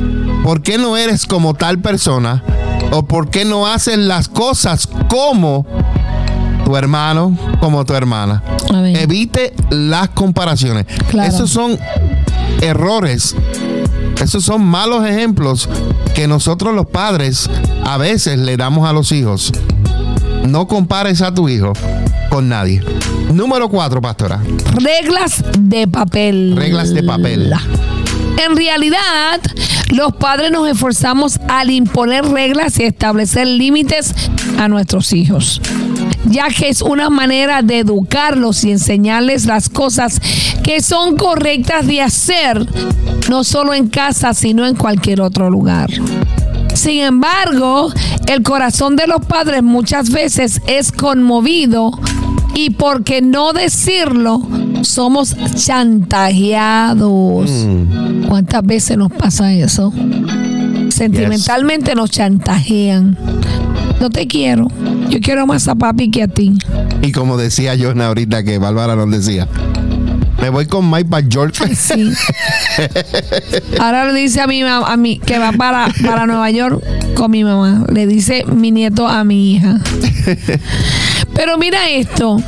¿por 0.42 0.62
qué 0.62 0.78
no 0.78 0.96
eres 0.96 1.26
como 1.26 1.54
tal 1.54 1.80
persona? 1.80 2.42
¿O 2.90 3.04
por 3.06 3.30
qué 3.30 3.44
no 3.44 3.66
haces 3.66 3.98
las 3.98 4.28
cosas 4.28 4.88
como 5.08 5.66
tu 6.72 6.78
hermano, 6.78 7.36
como 7.60 7.84
tu 7.84 7.92
hermana? 7.92 8.42
Evite 8.94 9.52
las 9.68 10.08
comparaciones. 10.08 10.86
Claro. 11.10 11.28
Esos 11.28 11.50
son 11.50 11.78
errores 12.62 13.36
esos 14.22 14.44
son 14.44 14.64
malos 14.64 15.04
ejemplos 15.04 15.68
que 16.14 16.28
nosotros 16.28 16.74
los 16.74 16.86
padres 16.86 17.50
a 17.84 17.98
veces 17.98 18.38
le 18.38 18.56
damos 18.56 18.88
a 18.88 18.92
los 18.92 19.10
hijos. 19.10 19.52
No 20.48 20.68
compares 20.68 21.20
a 21.22 21.34
tu 21.34 21.48
hijo 21.48 21.72
con 22.30 22.48
nadie. 22.48 22.82
Número 23.32 23.68
cuatro, 23.68 24.00
pastora. 24.00 24.40
Reglas 24.76 25.42
de 25.58 25.88
papel. 25.88 26.54
Reglas 26.56 26.94
de 26.94 27.02
papel. 27.02 27.52
En 28.38 28.56
realidad, 28.56 29.40
los 29.90 30.14
padres 30.14 30.50
nos 30.50 30.68
esforzamos 30.68 31.38
al 31.48 31.70
imponer 31.70 32.24
reglas 32.24 32.78
y 32.78 32.84
establecer 32.84 33.46
límites 33.46 34.14
a 34.58 34.68
nuestros 34.68 35.12
hijos, 35.12 35.60
ya 36.32 36.48
que 36.48 36.68
es 36.68 36.82
una 36.82 37.10
manera 37.10 37.62
de 37.62 37.80
educarlos 37.80 38.64
y 38.64 38.72
enseñarles 38.72 39.46
las 39.46 39.68
cosas 39.68 40.20
que 40.64 40.80
son 40.80 41.16
correctas 41.16 41.86
de 41.86 42.00
hacer, 42.00 42.66
no 43.28 43.44
solo 43.44 43.74
en 43.74 43.88
casa, 43.88 44.34
sino 44.34 44.66
en 44.66 44.74
cualquier 44.74 45.20
otro 45.20 45.50
lugar. 45.50 45.90
Sin 46.74 47.02
embargo, 47.02 47.92
el 48.26 48.42
corazón 48.42 48.96
de 48.96 49.06
los 49.06 49.24
padres 49.26 49.62
muchas 49.62 50.10
veces 50.10 50.60
es 50.66 50.90
conmovido 50.90 51.92
y 52.54 52.70
por 52.70 53.04
qué 53.04 53.20
no 53.22 53.52
decirlo, 53.52 54.42
somos 54.82 55.36
chantajeados. 55.54 57.50
¿Cuántas 58.28 58.64
veces 58.64 58.96
nos 58.96 59.12
pasa 59.12 59.52
eso? 59.52 59.92
Sentimentalmente 60.88 61.94
nos 61.94 62.10
chantajean. 62.10 63.18
No 64.00 64.10
te 64.10 64.26
quiero. 64.26 64.68
Yo 65.08 65.20
quiero 65.20 65.46
más 65.46 65.68
a 65.68 65.74
papi 65.74 66.10
que 66.10 66.24
a 66.24 66.28
ti. 66.28 66.52
Y 67.02 67.12
como 67.12 67.36
decía 67.36 67.74
Joana 67.78 68.06
ahorita 68.08 68.42
que 68.42 68.58
Bárbara 68.58 68.96
nos 68.96 69.10
decía, 69.10 69.46
me 70.42 70.48
voy 70.48 70.66
con 70.66 70.90
Mike 70.90 71.08
para. 71.08 71.52
Sí. 71.76 72.12
Ahora 73.78 74.10
le 74.10 74.20
dice 74.20 74.40
a 74.40 74.48
mi 74.48 74.64
mamá, 74.64 74.92
a 74.92 74.96
mí 74.96 75.20
que 75.24 75.38
va 75.38 75.52
para, 75.52 75.86
para 76.04 76.26
Nueva 76.26 76.50
York 76.50 76.82
con 77.14 77.30
mi 77.30 77.44
mamá. 77.44 77.84
Le 77.92 78.08
dice 78.08 78.44
mi 78.46 78.72
nieto 78.72 79.06
a 79.06 79.22
mi 79.22 79.52
hija. 79.52 79.78
Pero 81.34 81.58
mira 81.58 81.88
esto. 81.88 82.42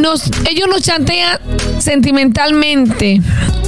Nos, 0.00 0.30
ellos 0.48 0.68
nos 0.70 0.80
chantean 0.80 1.38
sentimentalmente 1.78 3.20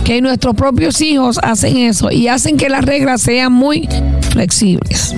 que 0.04 0.20
nuestros 0.22 0.54
propios 0.54 1.00
hijos 1.02 1.38
hacen 1.42 1.76
eso 1.76 2.10
y 2.10 2.28
hacen 2.28 2.56
que 2.56 2.70
las 2.70 2.84
reglas 2.84 3.20
sean 3.20 3.52
muy 3.52 3.88
flexibles. 4.30 5.14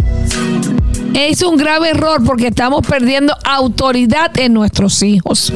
Es 1.14 1.42
un 1.42 1.56
grave 1.56 1.90
error 1.90 2.22
porque 2.24 2.48
estamos 2.48 2.86
perdiendo 2.86 3.34
autoridad 3.44 4.30
en 4.38 4.52
nuestros 4.54 5.02
hijos, 5.02 5.52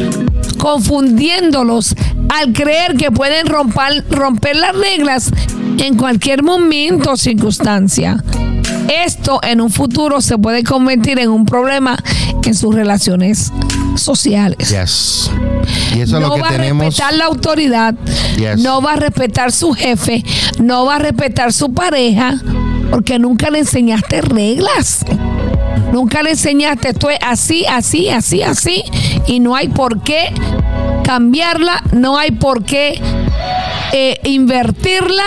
confundiéndolos 0.58 1.94
al 2.28 2.52
creer 2.52 2.96
que 2.96 3.10
pueden 3.10 3.46
romper, 3.46 4.04
romper 4.10 4.56
las 4.56 4.74
reglas 4.74 5.30
en 5.78 5.96
cualquier 5.96 6.42
momento 6.42 7.12
o 7.12 7.16
circunstancia. 7.16 8.22
Esto 9.04 9.38
en 9.42 9.60
un 9.60 9.70
futuro 9.70 10.20
se 10.20 10.36
puede 10.38 10.64
convertir 10.64 11.18
en 11.20 11.30
un 11.30 11.44
problema 11.46 11.96
en 12.44 12.54
sus 12.54 12.74
relaciones 12.74 13.52
sociales. 13.96 14.70
Yes. 14.70 15.30
Y 15.94 16.00
eso 16.00 16.16
es 16.16 16.20
no 16.22 16.28
lo 16.28 16.34
que 16.34 16.40
va 16.42 16.48
tenemos. 16.48 16.82
a 16.82 16.88
respetar 16.88 17.14
la 17.14 17.24
autoridad, 17.26 17.94
Yes. 18.36 18.58
no 18.60 18.82
va 18.82 18.94
a 18.94 18.96
respetar 18.96 19.52
su 19.52 19.72
jefe, 19.72 20.24
no 20.60 20.84
va 20.86 20.96
a 20.96 20.98
respetar 20.98 21.52
su 21.52 21.72
pareja, 21.72 22.34
porque 22.90 23.18
nunca 23.18 23.50
le 23.50 23.60
enseñaste 23.60 24.20
reglas. 24.22 25.04
Nunca 25.92 26.22
le 26.22 26.30
enseñaste 26.30 26.90
esto 26.90 27.10
es 27.10 27.18
así, 27.22 27.64
así, 27.66 28.08
así, 28.08 28.42
así, 28.42 28.84
y 29.26 29.40
no 29.40 29.54
hay 29.54 29.68
por 29.68 30.02
qué 30.02 30.32
cambiarla, 31.04 31.82
no 31.92 32.16
hay 32.16 32.30
por 32.30 32.64
qué 32.64 33.00
eh, 33.92 34.20
invertirla, 34.24 35.24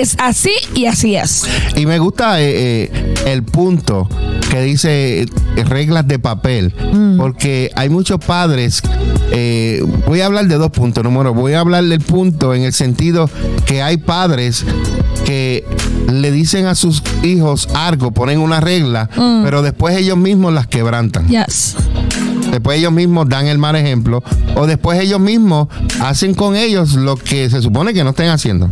es 0.00 0.16
así 0.18 0.52
y 0.74 0.86
así 0.86 1.16
es. 1.16 1.44
Y 1.76 1.86
me 1.86 1.98
gusta 1.98 2.40
eh, 2.40 2.90
eh, 2.92 3.14
el 3.26 3.42
punto 3.42 4.08
que 4.50 4.60
dice 4.62 5.22
eh, 5.22 5.26
reglas 5.64 6.06
de 6.08 6.18
papel, 6.18 6.74
Mm. 6.92 7.16
porque 7.18 7.70
hay 7.74 7.88
muchos 7.88 8.18
padres. 8.24 8.82
eh, 9.34 9.82
voy 10.06 10.20
a 10.20 10.26
hablar 10.26 10.46
de 10.46 10.56
dos 10.56 10.70
puntos. 10.70 11.02
Número, 11.02 11.32
voy 11.32 11.54
a 11.54 11.60
hablar 11.60 11.84
del 11.84 12.00
punto 12.00 12.52
en 12.54 12.62
el 12.64 12.72
sentido 12.74 13.30
que 13.64 13.80
hay 13.82 13.96
padres 13.96 14.64
que 15.24 15.64
le 16.12 16.30
dicen 16.30 16.66
a 16.66 16.74
sus 16.74 17.02
hijos 17.22 17.66
algo, 17.74 18.10
ponen 18.12 18.38
una 18.40 18.60
regla, 18.60 19.08
Mm. 19.16 19.42
pero 19.44 19.62
después 19.62 19.96
ellos 19.96 20.18
mismos 20.18 20.52
las 20.52 20.66
quebrantan. 20.66 21.28
Yes. 21.28 21.76
Después 22.50 22.78
ellos 22.78 22.92
mismos 22.92 23.26
dan 23.28 23.46
el 23.46 23.56
mal 23.56 23.74
ejemplo 23.76 24.22
o 24.54 24.66
después 24.66 25.00
ellos 25.00 25.20
mismos 25.20 25.68
hacen 26.02 26.34
con 26.34 26.54
ellos 26.54 26.92
lo 26.94 27.16
que 27.16 27.48
se 27.48 27.62
supone 27.62 27.94
que 27.94 28.04
no 28.04 28.10
estén 28.10 28.28
haciendo. 28.28 28.68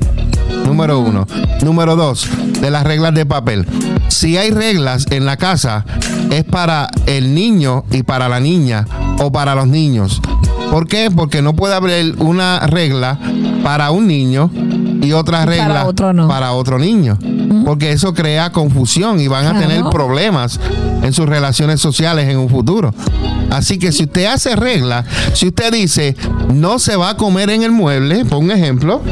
Número 0.64 1.00
uno. 1.00 1.26
Número 1.62 1.97
dos, 1.97 2.28
de 2.61 2.71
las 2.71 2.85
reglas 2.85 3.14
de 3.14 3.26
papel. 3.26 3.66
Si 4.09 4.37
hay 4.37 4.50
reglas 4.50 5.07
en 5.11 5.26
la 5.26 5.37
casa, 5.37 5.85
es 6.30 6.45
para 6.45 6.88
el 7.07 7.35
niño 7.35 7.85
y 7.90 8.02
para 8.02 8.28
la 8.28 8.40
niña 8.40 8.87
o 9.19 9.30
para 9.30 9.54
los 9.54 9.66
niños. 9.66 10.21
¿Por 10.71 10.87
qué? 10.87 11.11
Porque 11.11 11.42
no 11.42 11.54
puede 11.54 11.75
haber 11.75 12.14
una 12.19 12.61
regla 12.66 13.19
para 13.62 13.90
un 13.90 14.07
niño 14.07 14.50
y 15.00 15.12
otra 15.12 15.38
para 15.40 15.50
regla 15.50 15.87
otro 15.87 16.12
no. 16.12 16.28
para 16.28 16.52
otro 16.52 16.78
niño. 16.78 17.19
Porque 17.64 17.92
eso 17.92 18.14
crea 18.14 18.50
confusión 18.52 19.21
y 19.21 19.28
van 19.28 19.47
a 19.47 19.59
tener 19.59 19.85
problemas 19.90 20.59
en 21.02 21.12
sus 21.12 21.26
relaciones 21.26 21.80
sociales 21.80 22.28
en 22.28 22.38
un 22.38 22.49
futuro. 22.49 22.92
Así 23.50 23.78
que 23.78 23.92
si 23.92 24.04
usted 24.04 24.26
hace 24.26 24.54
reglas, 24.57 25.04
si 25.35 25.49
usted 25.49 25.73
dice 25.73 26.16
no 26.54 26.78
se 26.78 26.97
va 26.97 27.11
a 27.11 27.16
comer 27.16 27.50
en 27.50 27.62
el 27.62 27.73
mueble, 27.73 28.25
por 28.25 28.38
un 28.38 28.50
ejemplo, 28.50 29.02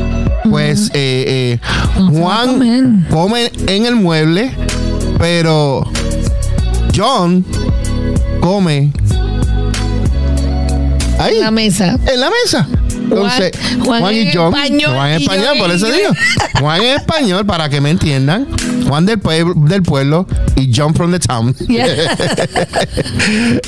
pues 0.50 0.90
eh, 0.94 1.58
eh, 1.58 2.00
Juan 2.12 3.06
come 3.10 3.50
en 3.66 3.86
el 3.86 3.96
mueble, 3.96 4.52
pero 5.18 5.84
John 6.96 7.44
come 8.40 8.92
ahí, 11.18 11.34
En 11.36 11.40
la 11.40 11.50
mesa. 11.50 11.98
en 12.06 12.20
la 12.20 12.30
mesa. 12.30 12.68
Entonces, 13.10 13.52
Juan 13.84 14.00
Juan, 14.00 14.14
y 14.14 14.30
John, 14.32 14.54
español 14.54 14.94
Juan 14.94 15.10
en 15.10 15.22
español, 15.22 15.56
por 15.58 15.70
eso 15.70 15.86
digo. 15.86 16.10
Juan 16.60 16.82
en 16.82 16.96
español, 16.96 17.46
para 17.46 17.68
que 17.68 17.80
me 17.80 17.90
entiendan. 17.90 18.46
Juan 18.86 19.06
del, 19.06 19.18
pueblo, 19.18 19.54
del 19.56 19.82
pueblo 19.82 20.26
y 20.56 20.70
John 20.74 20.94
from 20.94 21.12
the 21.12 21.18
town. 21.18 21.54
Yeah. 21.66 21.86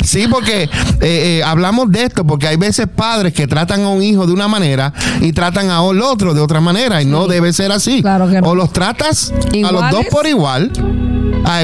Sí, 0.05 0.27
porque 0.29 0.63
eh, 0.63 0.69
eh, 1.01 1.43
hablamos 1.45 1.91
de 1.93 2.05
esto, 2.05 2.27
porque 2.27 2.49
hay 2.49 2.57
veces 2.57 2.87
padres 2.89 3.33
que 3.33 3.47
tratan 3.47 3.83
a 3.83 3.89
un 3.91 4.03
hijo 4.03 4.27
de 4.27 4.33
una 4.33 4.49
manera 4.49 4.93
y 5.21 5.33
tratan 5.33 5.71
al 5.71 6.01
otro 6.03 6.35
de 6.35 6.41
otra 6.41 6.61
manera, 6.61 7.03
y 7.03 7.07
no 7.07 7.27
debe 7.27 7.53
ser 7.53 7.71
así. 7.71 8.03
Claro 8.03 8.29
que 8.29 8.41
no. 8.41 8.49
O 8.49 8.55
los 8.55 8.73
tratas 8.73 9.33
a 9.33 9.73
los 9.73 9.91
dos 9.91 10.07
por 10.11 10.27
igual, 10.27 10.73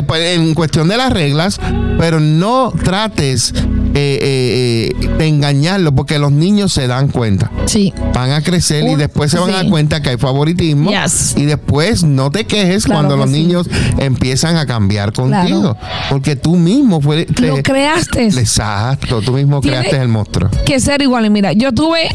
pues, 0.07 0.37
en 0.37 0.55
cuestión 0.55 0.89
de 0.89 0.97
las 0.97 1.13
reglas, 1.13 1.59
pero 1.99 2.21
no 2.21 2.73
trates 2.85 3.53
eh, 3.99 4.91
eh, 5.01 5.09
de 5.19 5.27
engañarlo, 5.27 5.95
porque 5.95 6.19
los 6.19 6.31
niños 6.33 6.73
se 6.73 6.87
dan 6.87 7.09
cuenta. 7.09 7.51
Sí. 7.65 7.95
Van 8.13 8.31
a 8.33 8.43
crecer 8.43 8.85
y 8.85 8.95
después 8.95 9.31
se 9.31 9.39
van 9.39 9.51
a 9.51 9.55
dar 9.55 9.69
cuenta 9.71 10.03
que 10.03 10.11
hay 10.11 10.17
favoritismo. 10.19 10.91
Yes. 10.91 11.35
Y 11.37 11.45
después 11.47 12.03
no 12.05 12.31
te 12.31 12.45
quejes 12.45 12.85
Claro 12.85 13.01
cuando 13.01 13.15
que 13.17 13.21
los 13.27 13.31
sí. 13.35 13.43
niños 13.43 13.69
empiezan 13.99 14.57
a 14.57 14.67
cambiar 14.67 15.13
contigo. 15.15 15.77
Porque 16.11 16.37
tú 16.37 16.57
mismo 16.57 17.01
fue, 17.01 17.25
te- 17.25 17.47
Lo 17.49 17.63
creaste. 17.63 18.27
Exacto, 18.27 19.23
tú 19.23 19.33
mismo 19.33 19.61
creaste 19.63 19.97
el 19.97 20.09
monstruo. 20.09 20.51
que 20.67 20.79
ser 20.79 21.01
iguales. 21.01 21.31
Mira, 21.31 21.53
yo 21.55 21.73
tuve 21.73 22.09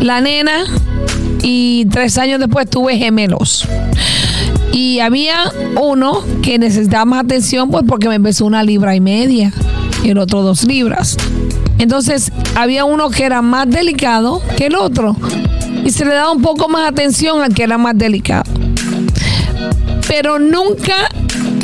la 0.00 0.20
nena 0.22 0.64
y 1.42 1.84
tres 1.90 2.16
años 2.18 2.40
después 2.40 2.68
tuve 2.70 2.96
gemelos. 2.96 3.68
Y 4.72 5.00
había 5.00 5.36
uno 5.80 6.22
que 6.42 6.58
necesitaba 6.58 7.04
más 7.04 7.24
atención 7.24 7.70
pues 7.70 7.84
porque 7.86 8.08
me 8.08 8.14
empezó 8.16 8.44
una 8.46 8.62
libra 8.62 8.94
y 8.94 9.00
media 9.00 9.52
y 10.02 10.10
el 10.10 10.18
otro 10.18 10.42
dos 10.42 10.64
libras. 10.64 11.16
Entonces 11.78 12.32
había 12.54 12.84
uno 12.84 13.10
que 13.10 13.24
era 13.24 13.42
más 13.42 13.68
delicado 13.68 14.42
que 14.56 14.66
el 14.66 14.76
otro 14.76 15.16
y 15.84 15.90
se 15.90 16.04
le 16.04 16.14
daba 16.14 16.32
un 16.32 16.42
poco 16.42 16.68
más 16.68 16.88
atención 16.88 17.42
al 17.42 17.54
que 17.54 17.62
era 17.62 17.78
más 17.78 17.96
delicado. 17.96 18.44
Pero 20.08 20.38
nunca 20.38 20.94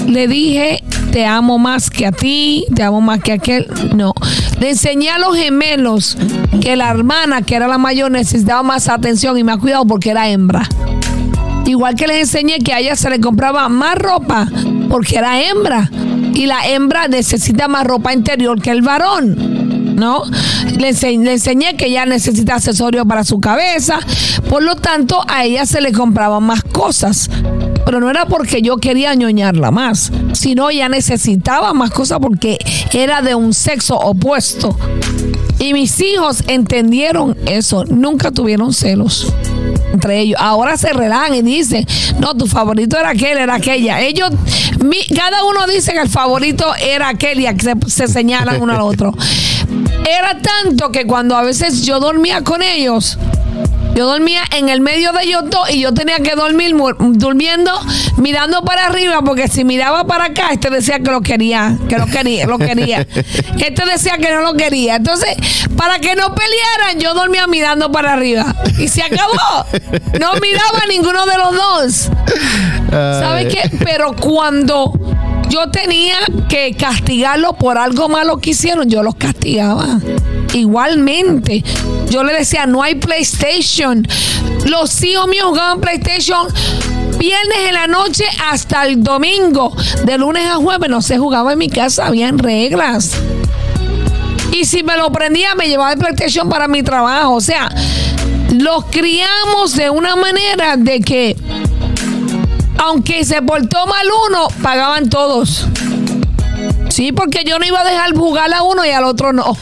le 0.07 0.27
dije 0.27 0.83
te 1.13 1.27
amo 1.27 1.59
más 1.59 1.91
que 1.91 2.07
a 2.07 2.13
ti, 2.13 2.65
te 2.75 2.83
amo 2.83 3.03
más 3.03 3.21
que 3.21 3.33
a 3.33 3.35
aquel. 3.35 3.69
No. 3.95 4.15
Le 4.59 4.71
enseñé 4.71 5.11
a 5.11 5.19
los 5.19 5.37
gemelos 5.37 6.17
que 6.63 6.75
la 6.75 6.89
hermana, 6.89 7.43
que 7.43 7.55
era 7.55 7.69
la 7.69 7.77
mayor, 7.77 8.11
necesitaba 8.11 8.63
más 8.63 8.89
atención 8.89 9.37
y 9.37 9.45
más 9.45 9.59
cuidado 9.59 9.85
porque 9.85 10.11
era 10.11 10.31
hembra. 10.31 10.67
Igual 11.67 11.97
que 11.97 12.07
les 12.07 12.17
enseñé 12.17 12.61
que 12.61 12.73
a 12.73 12.81
ella 12.81 12.97
se 12.97 13.11
le 13.11 13.21
compraba 13.21 13.69
más 13.69 13.97
ropa 13.97 14.49
porque 14.89 15.19
era 15.19 15.39
hembra. 15.43 15.91
Y 16.35 16.47
la 16.47 16.67
hembra 16.67 17.09
necesita 17.09 17.69
más 17.69 17.85
ropa 17.85 18.13
interior 18.13 18.61
que 18.61 18.71
el 18.71 18.83
varón. 18.83 19.95
¿No? 19.97 20.23
Le, 20.79 20.93
le 20.93 21.33
enseñé 21.33 21.77
que 21.77 21.87
ella 21.87 22.07
necesita 22.07 22.55
accesorios 22.55 23.07
para 23.07 23.25
su 23.25 23.39
cabeza. 23.41 23.99
Por 24.49 24.63
lo 24.63 24.75
tanto, 24.77 25.21
a 25.29 25.45
ella 25.45 25.67
se 25.67 25.81
le 25.81 25.93
compraban 25.93 26.43
más 26.43 26.63
cosas. 26.63 27.31
Pero 27.85 28.01
no 28.01 28.11
era 28.11 28.27
porque 28.27 28.63
yo 28.63 28.79
quería 28.79 29.15
ñoñarla 29.15 29.71
más, 29.71 30.11
sino 30.33 30.71
ella 30.71 30.89
necesitaba 30.89 31.73
más 31.75 31.91
cosas 31.91 32.19
porque 32.21 32.59
era 32.93 33.23
de 33.23 33.35
un 33.35 33.53
sexo 33.53 33.97
opuesto. 33.97 34.77
Y 35.59 35.75
mis 35.75 36.01
hijos 36.01 36.43
entendieron 36.47 37.37
eso, 37.47 37.85
nunca 37.85 38.31
tuvieron 38.31 38.73
celos 38.73 39.33
entre 39.93 40.21
ellos. 40.21 40.39
Ahora 40.41 40.77
se 40.77 40.93
relajan 40.93 41.35
y 41.35 41.43
dicen, 41.43 41.87
no, 42.19 42.35
tu 42.37 42.47
favorito 42.47 42.99
era 42.99 43.11
aquel, 43.11 43.39
era 43.39 43.55
aquella. 43.55 44.01
Ellos, 44.01 44.31
mi- 44.85 45.05
cada 45.15 45.45
uno 45.45 45.67
dice 45.67 45.93
que 45.93 46.01
el 46.01 46.09
favorito 46.09 46.73
era 46.77 47.09
aquel 47.09 47.41
y 47.41 47.47
se, 47.61 47.75
se 47.89 48.09
señalan 48.09 48.61
uno 48.61 48.73
al 48.75 48.81
otro. 48.83 49.13
Era 50.05 50.37
tanto 50.41 50.91
que 50.91 51.07
cuando 51.07 51.37
a 51.37 51.43
veces 51.43 51.83
yo 51.87 52.01
dormía 52.01 52.43
con 52.43 52.61
ellos, 52.61 53.19
yo 53.95 54.07
dormía 54.07 54.43
en 54.57 54.69
el 54.69 54.81
medio 54.81 55.13
de 55.13 55.25
ellos 55.25 55.43
dos 55.47 55.71
y 55.71 55.81
yo 55.81 55.93
tenía 55.93 56.17
que 56.17 56.35
dormir 56.35 56.75
durmiendo 56.99 57.73
mirando 58.17 58.63
para 58.63 58.87
arriba 58.87 59.21
porque 59.23 59.49
si 59.49 59.65
miraba 59.65 60.05
para 60.05 60.27
acá 60.27 60.51
este 60.53 60.71
decía 60.71 60.99
que 61.01 61.11
lo 61.11 61.21
quería, 61.21 61.77
que 61.89 61.99
lo 61.99 62.07
quería, 62.07 62.47
lo 62.47 62.59
quería. 62.59 63.07
Este 63.63 63.85
decía 63.87 64.19
que 64.19 64.29
no 64.31 64.41
lo 64.41 64.55
quería. 64.55 64.97
Entonces, 64.97 65.37
para 65.77 65.99
que 66.01 66.17
no 66.17 66.35
pelearan, 66.35 66.99
yo 66.99 67.15
dormía 67.15 67.47
mirando 67.47 67.93
para 67.93 68.13
arriba 68.13 68.55
y 68.79 68.89
se 68.89 69.03
acabó. 69.03 69.65
No 70.21 70.33
miraba 70.41 70.81
a 70.83 70.87
ninguno 70.89 71.25
de 71.27 71.39
los 71.39 71.55
dos. 71.55 72.11
¿Sabes 72.91 73.55
qué? 73.55 73.71
Pero 73.85 74.13
cuando 74.15 74.93
yo 75.53 75.69
tenía 75.71 76.17
que 76.49 76.75
castigarlos 76.75 77.57
por 77.57 77.77
algo 77.77 78.09
malo 78.09 78.39
que 78.39 78.51
hicieron, 78.51 78.89
yo 78.89 79.03
los 79.03 79.17
castigaba. 79.17 80.01
Igualmente, 80.55 81.63
yo 82.09 82.25
le 82.25 82.33
decía, 82.33 82.65
no 82.65 82.83
hay 82.83 82.95
PlayStation. 82.95 84.09
Los 84.65 85.03
hijos 85.03 85.29
míos 85.29 85.45
jugaban 85.49 85.81
PlayStation 85.81 86.49
viernes 87.19 87.59
en 87.69 87.75
la 87.75 87.87
noche 87.87 88.25
hasta 88.51 88.87
el 88.87 89.03
domingo. 89.03 89.77
De 90.05 90.17
lunes 90.17 90.47
a 90.47 90.55
jueves 90.55 90.89
no 90.89 91.03
se 91.03 91.19
jugaba 91.19 91.53
en 91.53 91.59
mi 91.59 91.69
casa, 91.69 92.07
habían 92.07 92.39
reglas. 92.39 93.13
Y 94.53 94.65
si 94.65 94.83
me 94.83 94.97
lo 94.97 95.13
prendía, 95.13 95.55
me 95.55 95.69
llevaba 95.69 95.93
el 95.93 95.99
PlayStation 95.99 96.49
para 96.49 96.67
mi 96.67 96.83
trabajo. 96.83 97.35
O 97.35 97.41
sea, 97.43 97.69
los 98.53 98.87
criamos 98.87 99.77
de 99.77 99.91
una 99.91 100.17
manera 100.17 100.79
de 100.79 101.01
que, 101.01 101.37
aunque 102.85 103.25
se 103.25 103.41
portó 103.43 103.87
mal 103.87 104.07
uno, 104.29 104.49
pagaban 104.63 105.09
todos. 105.09 105.67
Sí, 106.89 107.13
porque 107.13 107.45
yo 107.47 107.59
no 107.59 107.65
iba 107.67 107.81
a 107.81 107.85
dejar 107.85 108.15
jugar 108.15 108.53
a 108.53 108.63
uno 108.63 108.85
y 108.85 108.91
al 108.91 109.05
otro 109.05 109.33
no. 109.33 109.57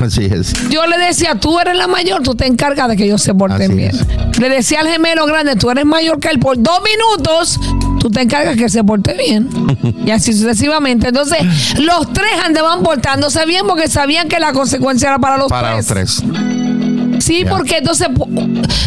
Así 0.00 0.24
es. 0.26 0.52
Yo 0.68 0.86
le 0.86 0.98
decía, 0.98 1.36
tú 1.36 1.58
eres 1.58 1.76
la 1.76 1.86
mayor, 1.86 2.22
tú 2.22 2.34
te 2.34 2.46
encargas 2.46 2.88
de 2.88 2.96
que 2.96 3.04
ellos 3.04 3.22
se 3.22 3.34
porten 3.34 3.76
bien. 3.76 3.90
es. 3.94 4.38
Le 4.38 4.48
decía 4.48 4.80
al 4.80 4.88
gemelo 4.88 5.24
grande, 5.26 5.56
tú 5.56 5.70
eres 5.70 5.84
mayor 5.86 6.18
que 6.20 6.28
él 6.28 6.38
por 6.38 6.60
dos 6.60 6.80
minutos, 6.82 7.58
tú 8.00 8.10
te 8.10 8.20
encargas 8.22 8.56
que 8.56 8.68
se 8.68 8.82
porte 8.84 9.14
bien. 9.14 9.48
y 10.04 10.10
así 10.10 10.32
sucesivamente. 10.32 11.08
Entonces, 11.08 11.78
los 11.78 12.12
tres 12.12 12.32
andaban 12.44 12.82
portándose 12.82 13.46
bien 13.46 13.66
porque 13.66 13.88
sabían 13.88 14.28
que 14.28 14.38
la 14.40 14.52
consecuencia 14.52 15.08
era 15.08 15.18
para 15.18 15.38
los 15.38 15.48
Para 15.48 15.76
los 15.76 15.86
tres. 15.86 16.20
tres. 16.22 16.55
Sí, 17.20 17.44
porque 17.48 17.78
entonces 17.78 18.08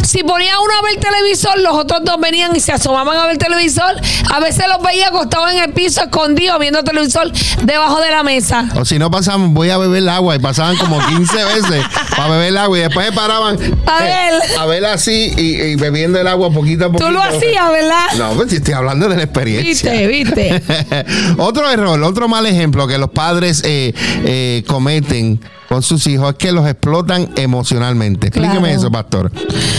si 0.04 0.24
ponía 0.24 0.60
uno 0.60 0.74
a 0.80 0.82
ver 0.84 1.00
televisor, 1.00 1.60
los 1.60 1.74
otros 1.74 2.02
dos 2.04 2.20
venían 2.20 2.56
y 2.56 2.60
se 2.60 2.72
asomaban 2.72 3.18
a 3.18 3.28
ver 3.28 3.38
televisor. 3.38 3.96
A 4.32 4.40
veces 4.40 4.66
los 4.68 4.82
veía 4.84 5.08
acostados 5.08 5.52
en 5.52 5.60
el 5.60 5.74
piso, 5.74 6.02
escondidos, 6.02 6.60
viendo 6.60 6.84
televisor 6.84 7.32
debajo 7.64 8.02
de 8.02 8.12
la 8.12 8.24
mesa. 8.24 8.68
O 8.76 8.86
si 8.86 9.00
no 9.00 9.12
pasaban, 9.12 9.54
voy 9.54 9.70
a 9.70 9.78
beber 9.78 10.08
agua 10.10 10.36
y 10.36 10.40
pasaban 10.40 10.78
como 10.78 11.00
15 11.06 11.44
veces 11.46 11.86
para 12.16 12.30
beber 12.30 12.58
agua 12.58 12.78
y 12.78 12.82
después 12.82 13.08
se 13.08 13.12
paraban 13.14 13.58
A 13.86 14.06
eh, 14.06 14.32
ver. 14.32 14.60
a 14.60 14.66
ver 14.66 14.86
así 14.86 15.34
y, 15.38 15.62
y 15.62 15.76
bebiendo 15.76 16.20
el 16.20 16.28
agua 16.28 16.52
poquito 16.52 16.86
a 16.86 16.88
poquito. 16.92 17.08
Tú 17.08 17.14
lo 17.14 17.22
hacías, 17.22 17.72
¿verdad? 17.72 18.06
No, 18.18 18.32
pues 18.32 18.54
estoy 18.54 18.74
hablando 18.74 19.08
de 19.10 19.18
la 19.18 19.24
experiencia. 19.24 19.92
Viste, 19.92 20.08
viste. 20.08 20.64
otro 21.38 21.70
error, 21.70 22.02
otro 22.04 22.28
mal 22.28 22.46
ejemplo 22.46 22.88
que 22.88 22.98
los 22.98 23.10
padres 23.10 23.62
eh, 23.66 23.94
eh, 24.24 24.64
cometen 24.68 25.40
con 25.70 25.84
sus 25.84 26.06
hijos 26.08 26.32
es 26.32 26.36
que 26.36 26.52
los 26.52 26.68
explotan 26.68 27.30
emocionalmente. 27.36 28.28
Explíqueme 28.28 28.60
Claro. 28.60 28.76
eso, 28.80 28.92
pastor. 28.92 29.32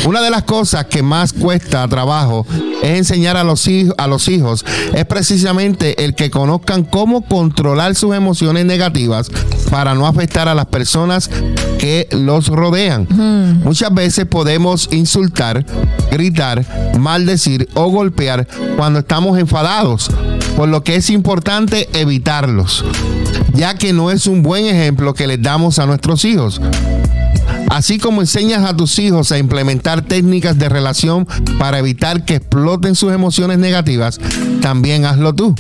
Una 0.07 0.23
de 0.23 0.31
las 0.31 0.45
cosas 0.45 0.87
que 0.87 1.03
más 1.03 1.33
cuesta 1.33 1.87
trabajo 1.89 2.47
es 2.83 2.97
enseñar 2.99 3.37
a 3.37 3.45
los, 3.45 3.67
hijos, 3.67 3.95
a 3.99 4.07
los 4.07 4.29
hijos 4.29 4.65
es 4.95 5.05
precisamente 5.05 6.05
el 6.05 6.15
que 6.15 6.31
conozcan 6.31 6.85
cómo 6.85 7.23
controlar 7.23 7.95
sus 7.95 8.15
emociones 8.15 8.65
negativas 8.65 9.31
para 9.71 9.95
no 9.95 10.07
afectar 10.07 10.49
a 10.49 10.55
las 10.55 10.67
personas 10.67 11.29
que 11.79 12.09
los 12.13 12.49
rodean. 12.49 13.07
Muchas 13.65 13.93
veces 13.93 14.27
podemos 14.27 14.89
insultar, 14.93 15.65
gritar, 16.11 16.65
maldecir 16.99 17.69
o 17.75 17.89
golpear 17.91 18.47
cuando 18.77 19.01
estamos 19.01 19.39
enfadados, 19.39 20.11
por 20.57 20.69
lo 20.69 20.85
que 20.85 20.97
es 20.97 21.11
importante 21.11 21.89
evitarlos, 21.95 22.85
ya 23.55 23.75
que 23.75 23.93
no 23.93 24.11
es 24.11 24.27
un 24.27 24.43
buen 24.43 24.67
ejemplo 24.67 25.15
que 25.15 25.27
les 25.27 25.41
damos 25.43 25.79
a 25.81 25.87
nuestros 25.87 26.25
hijos. 26.25 26.61
Así 27.71 27.99
como 27.99 28.21
enseñas 28.21 28.69
a 28.69 28.77
tus 28.77 28.99
hijos 28.99 29.31
a 29.31 29.39
implementar 29.39 30.03
técnicas 30.03 30.59
de 30.59 30.69
relación 30.69 31.27
para 31.59 31.79
evitar 31.79 32.25
que 32.25 32.37
exploten 32.37 32.97
sus 32.97 33.13
emociones 33.13 33.59
negativas, 33.59 34.19
también 34.61 35.05
hazlo 35.05 35.35
tú. 35.35 35.55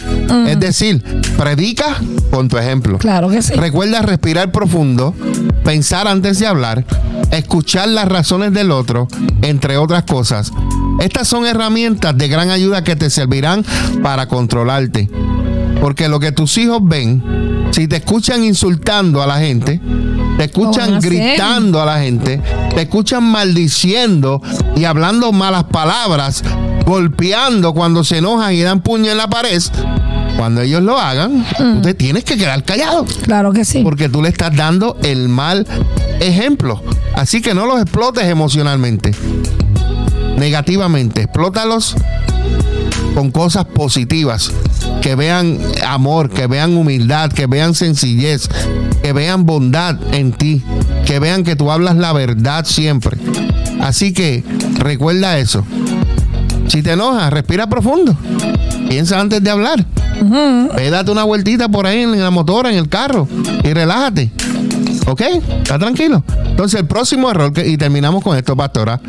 Es 0.46 0.59
decir, 0.59 1.04
predica 1.38 1.96
con 2.33 2.48
tu 2.48 2.59
ejemplo. 2.59 2.98
Claro 2.98 3.28
que 3.28 3.42
sí. 3.42 3.54
Recuerda 3.54 4.02
respirar 4.02 4.50
profundo, 4.50 5.14
pensar 5.62 6.09
antes 6.09 6.40
de 6.40 6.48
hablar, 6.48 6.85
escuchar 7.30 7.88
las 7.88 8.09
razones 8.09 8.52
del 8.52 8.72
otro, 8.72 9.06
entre 9.42 9.76
otras 9.76 10.02
cosas. 10.02 10.52
Estas 10.98 11.28
son 11.28 11.46
herramientas 11.46 12.18
de 12.18 12.26
gran 12.26 12.50
ayuda 12.50 12.83
que 12.83 12.96
te 12.96 13.09
servirán 13.09 13.64
para 14.02 14.26
controlarte. 14.26 15.09
Porque 15.80 16.09
lo 16.09 16.20
que 16.20 16.33
tus 16.33 16.59
hijos 16.59 16.80
ven, 16.83 17.22
si 17.70 17.87
te 17.87 17.96
escuchan 17.96 18.44
insultando 18.44 19.22
a 19.22 19.26
la 19.26 19.38
gente, 19.38 19.80
te 20.40 20.44
a 20.44 20.46
escuchan 20.46 21.00
gritando 21.00 21.83
a 21.83 21.85
la 21.85 22.00
gente, 22.00 22.40
te 22.74 22.81
escuchan 22.81 23.22
maldiciendo 23.24 24.40
y 24.74 24.87
hablando 24.87 25.33
malas 25.33 25.64
palabras, 25.64 26.42
golpeando 26.87 27.74
cuando 27.74 28.05
se 28.05 28.18
enojan 28.18 28.55
y 28.55 28.62
dan 28.62 28.81
puño 28.81 29.11
en 29.11 29.18
la 29.18 29.29
pared, 29.29 29.61
cuando 30.38 30.62
ellos 30.62 30.83
lo 30.83 30.98
hagan, 30.98 31.44
tú 31.59 31.83
te 31.83 31.92
tienes 31.92 32.24
que 32.24 32.38
quedar 32.38 32.64
callado 32.64 33.05
Claro 33.22 33.53
que 33.53 33.66
sí. 33.66 33.83
porque 33.83 34.09
tú 34.09 34.22
le 34.22 34.31
estás 34.31 34.57
dando 34.57 34.96
el 35.03 35.29
mal 35.29 35.66
ejemplo. 36.20 36.83
Así 37.14 37.42
que 37.42 37.53
no 37.53 37.66
los 37.66 37.83
explotes 37.83 38.24
emocionalmente, 38.24 39.12
negativamente. 40.38 41.22
Explótalos 41.22 41.96
con 43.14 43.30
cosas 43.30 43.64
positivas, 43.64 44.52
que 45.02 45.14
vean 45.14 45.58
amor, 45.86 46.30
que 46.30 46.46
vean 46.46 46.76
humildad, 46.76 47.30
que 47.32 47.46
vean 47.46 47.74
sencillez, 47.74 48.48
que 49.02 49.12
vean 49.12 49.46
bondad 49.46 49.96
en 50.12 50.32
ti, 50.32 50.62
que 51.06 51.18
vean 51.18 51.44
que 51.44 51.56
tú 51.56 51.70
hablas 51.70 51.96
la 51.96 52.12
verdad 52.12 52.64
siempre. 52.64 53.16
Así 53.80 54.12
que 54.12 54.44
recuerda 54.78 55.38
eso. 55.38 55.64
Si 56.68 56.82
te 56.82 56.92
enojas, 56.92 57.32
respira 57.32 57.68
profundo. 57.68 58.16
Piensa 58.88 59.18
antes 59.20 59.42
de 59.42 59.50
hablar. 59.50 59.84
Ve, 60.76 60.90
date 60.90 61.10
una 61.10 61.24
vueltita 61.24 61.68
por 61.68 61.86
ahí 61.86 62.02
en 62.02 62.20
la 62.20 62.30
motora, 62.30 62.70
en 62.70 62.76
el 62.76 62.88
carro 62.88 63.26
y 63.64 63.72
relájate. 63.72 64.30
¿Ok? 65.06 65.22
¿Está 65.62 65.78
tranquilo? 65.78 66.22
Entonces, 66.44 66.80
el 66.80 66.86
próximo 66.86 67.30
error, 67.30 67.52
que, 67.52 67.66
y 67.66 67.76
terminamos 67.76 68.22
con 68.22 68.36
esto, 68.36 68.54
pastora. 68.56 69.00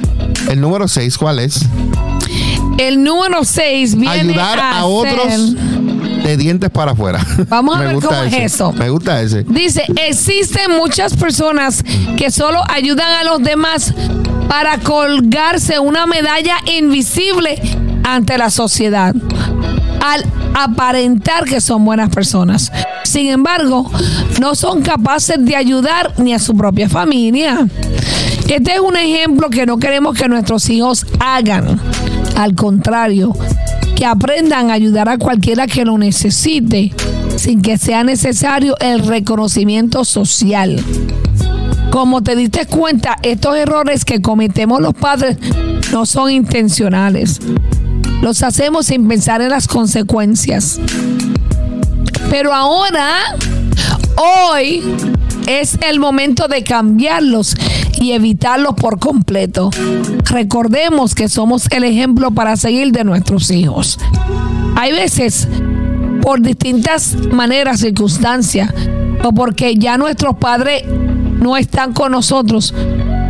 El 0.50 0.62
número 0.62 0.88
6, 0.88 1.18
¿cuál 1.18 1.40
es? 1.40 1.66
El 2.78 3.04
número 3.04 3.44
6 3.44 3.96
viene 3.96 4.32
Ayudar 4.34 4.60
a, 4.60 4.74
ser- 4.74 4.82
otros 4.84 5.56
de 6.24 6.38
dientes 6.38 6.70
para 6.70 6.92
afuera. 6.92 7.26
Vamos 7.50 7.76
a 7.78 7.80
ver 7.82 7.96
cómo 7.96 8.24
es 8.24 8.34
eso. 8.34 8.72
Me 8.74 8.90
gusta 8.90 9.22
ese. 9.22 9.44
Dice, 9.44 9.84
existen 10.08 10.72
muchas 10.78 11.16
personas 11.16 11.84
que 12.18 12.32
solo 12.32 12.62
ayudan 12.70 13.12
a 13.12 13.24
los 13.24 13.42
demás 13.42 13.94
para 14.48 14.78
colgarse 14.80 15.80
una 15.80 16.06
medalla 16.06 16.58
invisible 16.78 17.60
ante 18.04 18.38
la 18.38 18.50
sociedad, 18.50 19.16
al 20.02 20.26
aparentar 20.54 21.46
que 21.46 21.62
son 21.62 21.86
buenas 21.86 22.10
personas. 22.10 22.72
Sin 23.04 23.28
embargo, 23.28 23.90
no 24.40 24.56
son 24.56 24.82
capaces 24.82 25.38
de 25.44 25.56
ayudar 25.56 26.14
ni 26.18 26.34
a 26.34 26.40
su 26.40 26.56
propia 26.56 26.88
familia. 26.90 27.68
Este 28.48 28.74
es 28.74 28.80
un 28.80 28.98
ejemplo 28.98 29.50
que 29.50 29.66
no 29.66 29.78
queremos 29.78 30.16
que 30.18 30.28
nuestros 30.28 30.70
hijos 30.70 31.06
hagan. 31.20 31.80
Al 32.42 32.56
contrario, 32.56 33.34
que 33.96 34.04
aprendan 34.04 34.72
a 34.72 34.74
ayudar 34.74 35.08
a 35.10 35.20
cualquiera 35.20 35.68
que 35.68 35.86
lo 35.86 35.96
necesite 36.00 36.92
sin 37.36 37.62
que 37.62 37.78
sea 37.78 38.04
necesario 38.04 38.76
el 38.80 39.06
reconocimiento 39.06 40.04
social. 40.06 40.84
Como 41.92 42.24
te 42.24 42.36
diste 42.36 42.66
cuenta, 42.66 43.16
estos 43.22 43.56
errores 43.56 44.06
que 44.06 44.24
cometemos 44.24 44.82
los 44.82 44.96
padres 44.96 45.38
no 45.92 46.08
son 46.08 46.32
intencionales. 46.32 47.40
Los 48.24 48.42
hacemos 48.42 48.88
sin 48.88 49.08
pensar 49.08 49.44
en 49.44 49.50
las 49.50 49.68
consecuencias. 49.68 50.80
Pero 52.32 52.56
ahora, 52.56 53.38
hoy, 54.16 54.82
es 55.48 55.78
el 55.88 56.00
momento 56.00 56.48
de 56.48 56.64
cambiarlos 56.64 57.56
y 58.00 58.12
evitarlos 58.12 58.76
por 58.76 59.00
completo. 59.00 59.70
Recordemos 60.26 61.16
que 61.16 61.30
somos 61.30 61.68
el 61.72 61.84
ejemplo 61.84 62.32
para 62.32 62.56
seguir 62.58 62.92
de 62.92 63.04
nuestros 63.04 63.52
hijos. 63.52 64.00
Hay 64.76 64.92
veces, 64.92 65.48
por 66.22 66.42
distintas 66.42 67.16
maneras, 67.32 67.82
circunstancias, 67.82 68.74
o 69.24 69.32
porque 69.34 69.76
ya 69.76 69.98
nuestros 69.98 70.38
padres 70.38 70.84
no 71.40 71.58
están 71.58 71.94
con 71.94 72.12
nosotros, 72.12 72.74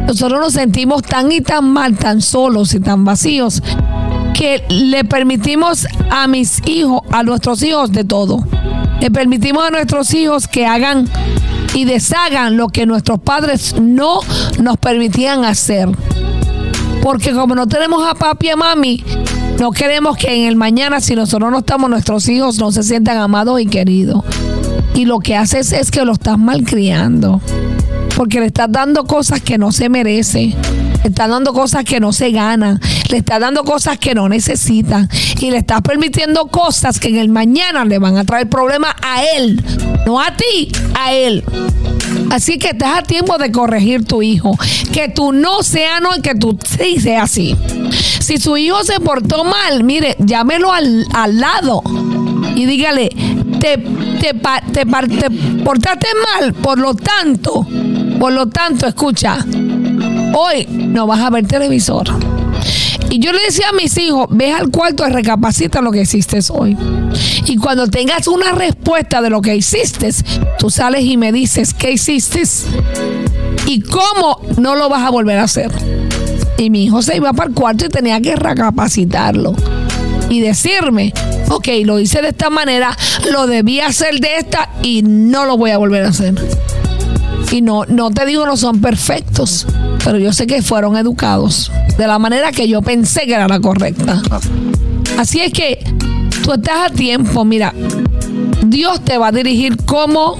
nosotros 0.08 0.40
nos 0.40 0.54
sentimos 0.54 1.04
tan 1.04 1.32
y 1.32 1.42
tan 1.42 1.72
mal, 1.72 1.98
tan 1.98 2.22
solos 2.22 2.74
y 2.74 2.80
tan 2.80 3.06
vacíos, 3.06 3.62
que 4.34 4.64
le 4.70 5.04
permitimos 5.04 5.88
a 6.10 6.28
mis 6.28 6.66
hijos, 6.68 7.02
a 7.12 7.24
nuestros 7.24 7.62
hijos 7.64 7.92
de 7.92 8.04
todo. 8.04 8.44
Le 9.00 9.12
permitimos 9.12 9.64
a 9.64 9.70
nuestros 9.70 10.14
hijos 10.14 10.48
que 10.48 10.66
hagan 10.66 11.08
y 11.74 11.86
deshagan 11.86 12.58
lo 12.58 12.68
que 12.68 12.86
nuestros 12.86 13.20
padres 13.20 13.76
no 13.80 14.20
nos 14.60 14.78
permitían 14.78 15.46
hacer. 15.46 15.90
Porque 17.02 17.32
como 17.32 17.56
no 17.56 17.68
tenemos 17.68 18.08
a 18.08 18.14
papi 18.14 18.48
y 18.48 18.50
a 18.50 18.56
mami, 18.56 19.04
no 19.60 19.72
queremos 19.72 20.18
que 20.18 20.34
en 20.34 20.48
el 20.48 20.56
mañana, 20.56 21.02
si 21.02 21.16
nosotros 21.16 21.52
no 21.52 21.60
estamos, 21.60 21.90
nuestros 21.90 22.28
hijos 22.30 22.58
no 22.58 22.72
se 22.72 22.84
sientan 22.84 23.18
amados 23.18 23.60
y 23.62 23.66
queridos. 23.66 24.24
Y 24.94 25.06
lo 25.06 25.20
que 25.20 25.36
haces 25.36 25.72
es 25.72 25.92
que 25.92 26.04
lo 26.04 26.14
estás 26.14 26.38
malcriando. 26.38 27.42
Porque 28.16 28.40
le 28.40 28.48
estás 28.48 28.72
dando 28.72 29.06
cosas 29.06 29.42
que 29.42 29.58
no 29.58 29.72
se 29.72 29.90
merece. 29.90 30.56
Le 31.04 31.10
estás 31.10 31.30
dando 31.30 31.54
cosas 31.54 31.84
que 31.86 32.00
no 32.00 32.12
se 32.12 32.32
ganan. 32.32 32.80
Le 33.12 33.18
estás 33.18 33.42
dando 33.42 33.64
cosas 33.64 33.98
que 33.98 34.16
no 34.16 34.30
necesitan. 34.30 35.10
Y 35.40 35.52
le 35.52 35.58
estás 35.58 35.82
permitiendo 35.82 36.48
cosas 36.48 37.00
que 37.00 37.10
en 37.10 37.18
el 37.18 37.30
mañana 37.30 37.86
le 37.86 38.00
van 38.00 38.18
a 38.18 38.24
traer 38.24 38.48
problemas 38.50 38.96
a 39.02 39.24
él. 39.36 39.62
No 40.06 40.20
a 40.20 40.32
ti, 40.36 40.72
a 40.98 41.14
él. 41.14 41.44
Así 42.32 42.58
que 42.58 42.70
estás 42.70 43.00
a 43.00 43.04
tiempo 43.04 43.38
de 43.38 43.52
corregir 43.52 44.06
tu 44.06 44.22
hijo. 44.22 44.58
Que 44.94 45.10
tú 45.10 45.34
no 45.34 45.62
sea 45.62 46.00
no 46.00 46.16
y 46.16 46.22
que 46.22 46.36
tú 46.36 46.58
sí 46.66 47.02
sea 47.02 47.24
así. 47.24 47.56
Si 48.20 48.38
su 48.38 48.56
hijo 48.56 48.84
se 48.84 49.00
portó 49.02 49.44
mal, 49.44 49.84
mire, 49.84 50.16
llámelo 50.20 50.72
al, 50.72 51.06
al 51.14 51.40
lado 51.40 51.84
y 52.56 52.66
dígale, 52.66 53.10
te, 53.60 53.78
te, 53.78 54.34
te 54.34 54.86
te 54.86 54.86
portaste 55.64 56.08
mal, 56.40 56.54
por 56.54 56.78
lo 56.78 56.94
tanto, 56.94 57.66
por 58.20 58.34
lo 58.34 58.48
tanto, 58.48 58.88
escucha, 58.88 59.38
hoy 60.34 60.66
no 60.68 61.08
vas 61.08 61.20
a 61.22 61.30
ver 61.30 61.48
televisor. 61.48 62.31
Y 63.12 63.20
yo 63.20 63.34
le 63.34 63.40
decía 63.44 63.68
a 63.70 63.74
mis 63.74 63.98
hijos, 63.98 64.28
ve 64.30 64.54
al 64.54 64.70
cuarto 64.70 65.06
y 65.06 65.12
recapacita 65.12 65.82
lo 65.82 65.92
que 65.92 66.04
hiciste 66.04 66.40
hoy. 66.50 66.78
Y 67.46 67.58
cuando 67.58 67.88
tengas 67.88 68.26
una 68.30 68.54
respuesta 68.54 69.22
de 69.22 69.30
lo 69.30 69.42
que 69.42 69.54
hiciste, 69.54 70.10
tú 70.58 70.70
sales 70.70 71.04
y 71.04 71.18
me 71.18 71.34
dices, 71.34 71.74
¿qué 71.74 71.92
hiciste? 71.92 72.44
Y 73.66 73.82
cómo 73.82 74.40
no 74.58 74.76
lo 74.76 74.88
vas 74.88 75.06
a 75.06 75.10
volver 75.10 75.40
a 75.40 75.44
hacer. 75.44 75.70
Y 76.58 76.70
mi 76.70 76.86
hijo 76.86 77.02
se 77.02 77.18
iba 77.18 77.34
para 77.34 77.50
el 77.50 77.54
cuarto 77.54 77.86
y 77.86 77.90
tenía 77.90 78.22
que 78.22 78.38
recapacitarlo. 78.38 79.56
y 80.30 80.40
decirme, 80.40 81.14
ok, 81.50 81.68
lo 81.84 82.00
hice 82.00 82.22
de 82.22 82.30
esta 82.30 82.50
manera, 82.50 82.98
lo 83.30 83.46
debía 83.46 83.88
hacer 83.88 84.22
de 84.22 84.38
esta 84.38 84.70
y 84.82 85.02
no 85.04 85.44
lo 85.44 85.58
voy 85.58 85.72
a 85.72 85.78
volver 85.78 86.06
a 86.06 86.10
hacer. 86.10 86.36
Y 87.52 87.62
no, 87.62 87.84
no 87.90 88.12
te 88.12 88.26
digo 88.26 88.46
no 88.46 88.56
son 88.56 88.80
perfectos, 88.80 89.68
pero 90.06 90.18
yo 90.18 90.32
sé 90.32 90.48
que 90.48 90.62
fueron 90.62 90.96
educados 90.96 91.70
de 92.02 92.08
la 92.08 92.18
manera 92.18 92.52
que 92.52 92.68
yo 92.68 92.82
pensé 92.82 93.28
que 93.28 93.36
era 93.36 93.48
la 93.48 93.60
correcta. 93.60 94.20
Así 95.20 95.40
es 95.40 95.54
que 95.54 95.78
tú 96.44 96.54
estás 96.54 96.90
a 96.90 96.90
tiempo, 96.90 97.46
mira, 97.46 97.76
Dios 98.66 99.06
te 99.06 99.20
va 99.20 99.28
a 99.28 99.32
dirigir 99.32 99.78
cómo 99.86 100.36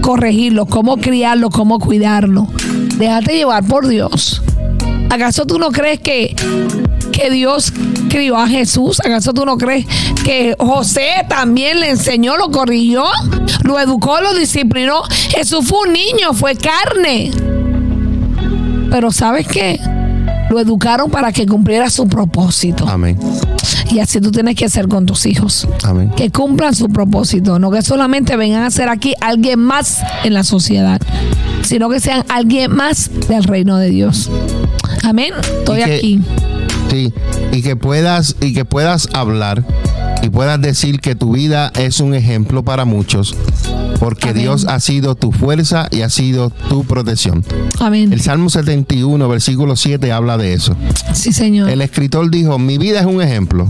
corregirlo, 0.00 0.66
cómo 0.66 0.98
criarlo, 0.98 1.50
cómo 1.50 1.80
cuidarlo. 1.80 2.46
Déjate 2.98 3.34
llevar 3.34 3.64
por 3.64 3.88
Dios. 3.88 4.42
¿Acaso 5.10 5.44
tú 5.44 5.58
no 5.58 5.72
crees 5.72 5.98
que, 5.98 6.36
que 7.10 7.30
Dios 7.30 7.72
crió 8.08 8.38
a 8.38 8.46
Jesús? 8.46 9.00
¿Acaso 9.00 9.32
tú 9.32 9.44
no 9.44 9.58
crees 9.58 9.86
que 10.24 10.54
José 10.56 11.26
también 11.28 11.80
le 11.80 11.90
enseñó, 11.90 12.36
lo 12.36 12.52
corrigió, 12.52 13.06
lo 13.64 13.80
educó, 13.80 14.20
lo 14.20 14.34
disciplinó? 14.34 15.02
Jesús 15.30 15.66
fue 15.66 15.88
un 15.88 15.94
niño, 15.94 16.32
fue 16.32 16.54
carne. 16.54 17.32
Pero 18.88 19.10
¿sabes 19.10 19.48
qué? 19.48 19.80
Lo 20.50 20.60
educaron 20.60 21.10
para 21.10 21.32
que 21.32 21.46
cumpliera 21.46 21.88
su 21.88 22.06
propósito. 22.08 22.86
Amén. 22.88 23.18
Y 23.90 24.00
así 24.00 24.20
tú 24.20 24.30
tienes 24.30 24.56
que 24.56 24.64
hacer 24.66 24.88
con 24.88 25.06
tus 25.06 25.24
hijos. 25.26 25.66
Amén. 25.84 26.10
Que 26.16 26.30
cumplan 26.30 26.74
su 26.74 26.88
propósito, 26.88 27.58
no 27.58 27.70
que 27.70 27.82
solamente 27.82 28.36
vengan 28.36 28.64
a 28.64 28.70
ser 28.70 28.88
aquí 28.88 29.14
alguien 29.20 29.60
más 29.60 30.00
en 30.24 30.34
la 30.34 30.44
sociedad, 30.44 31.00
sino 31.62 31.88
que 31.88 32.00
sean 32.00 32.24
alguien 32.28 32.74
más 32.74 33.10
del 33.28 33.44
reino 33.44 33.76
de 33.78 33.90
Dios. 33.90 34.28
Amén. 35.04 35.32
Estoy 35.60 35.78
que- 35.84 35.94
aquí. 35.94 36.20
Sí, 36.90 37.12
y 37.52 37.62
que 37.62 37.76
puedas 37.76 38.34
y 38.40 38.52
que 38.52 38.64
puedas 38.64 39.08
hablar 39.12 39.64
y 40.22 40.28
puedas 40.28 40.60
decir 40.60 41.00
que 41.00 41.14
tu 41.14 41.32
vida 41.32 41.72
es 41.78 42.00
un 42.00 42.14
ejemplo 42.14 42.62
para 42.62 42.84
muchos, 42.84 43.34
porque 43.98 44.30
Amén. 44.30 44.42
Dios 44.42 44.66
ha 44.66 44.80
sido 44.80 45.14
tu 45.14 45.32
fuerza 45.32 45.88
y 45.90 46.02
ha 46.02 46.10
sido 46.10 46.50
tu 46.68 46.84
protección. 46.84 47.44
Amén. 47.80 48.12
El 48.12 48.20
Salmo 48.20 48.50
71, 48.50 49.28
versículo 49.28 49.76
7 49.76 50.12
habla 50.12 50.36
de 50.36 50.54
eso. 50.54 50.76
Sí, 51.12 51.32
Señor. 51.32 51.70
El 51.70 51.80
escritor 51.80 52.30
dijo, 52.30 52.58
mi 52.58 52.78
vida 52.78 53.00
es 53.00 53.06
un 53.06 53.22
ejemplo. 53.22 53.68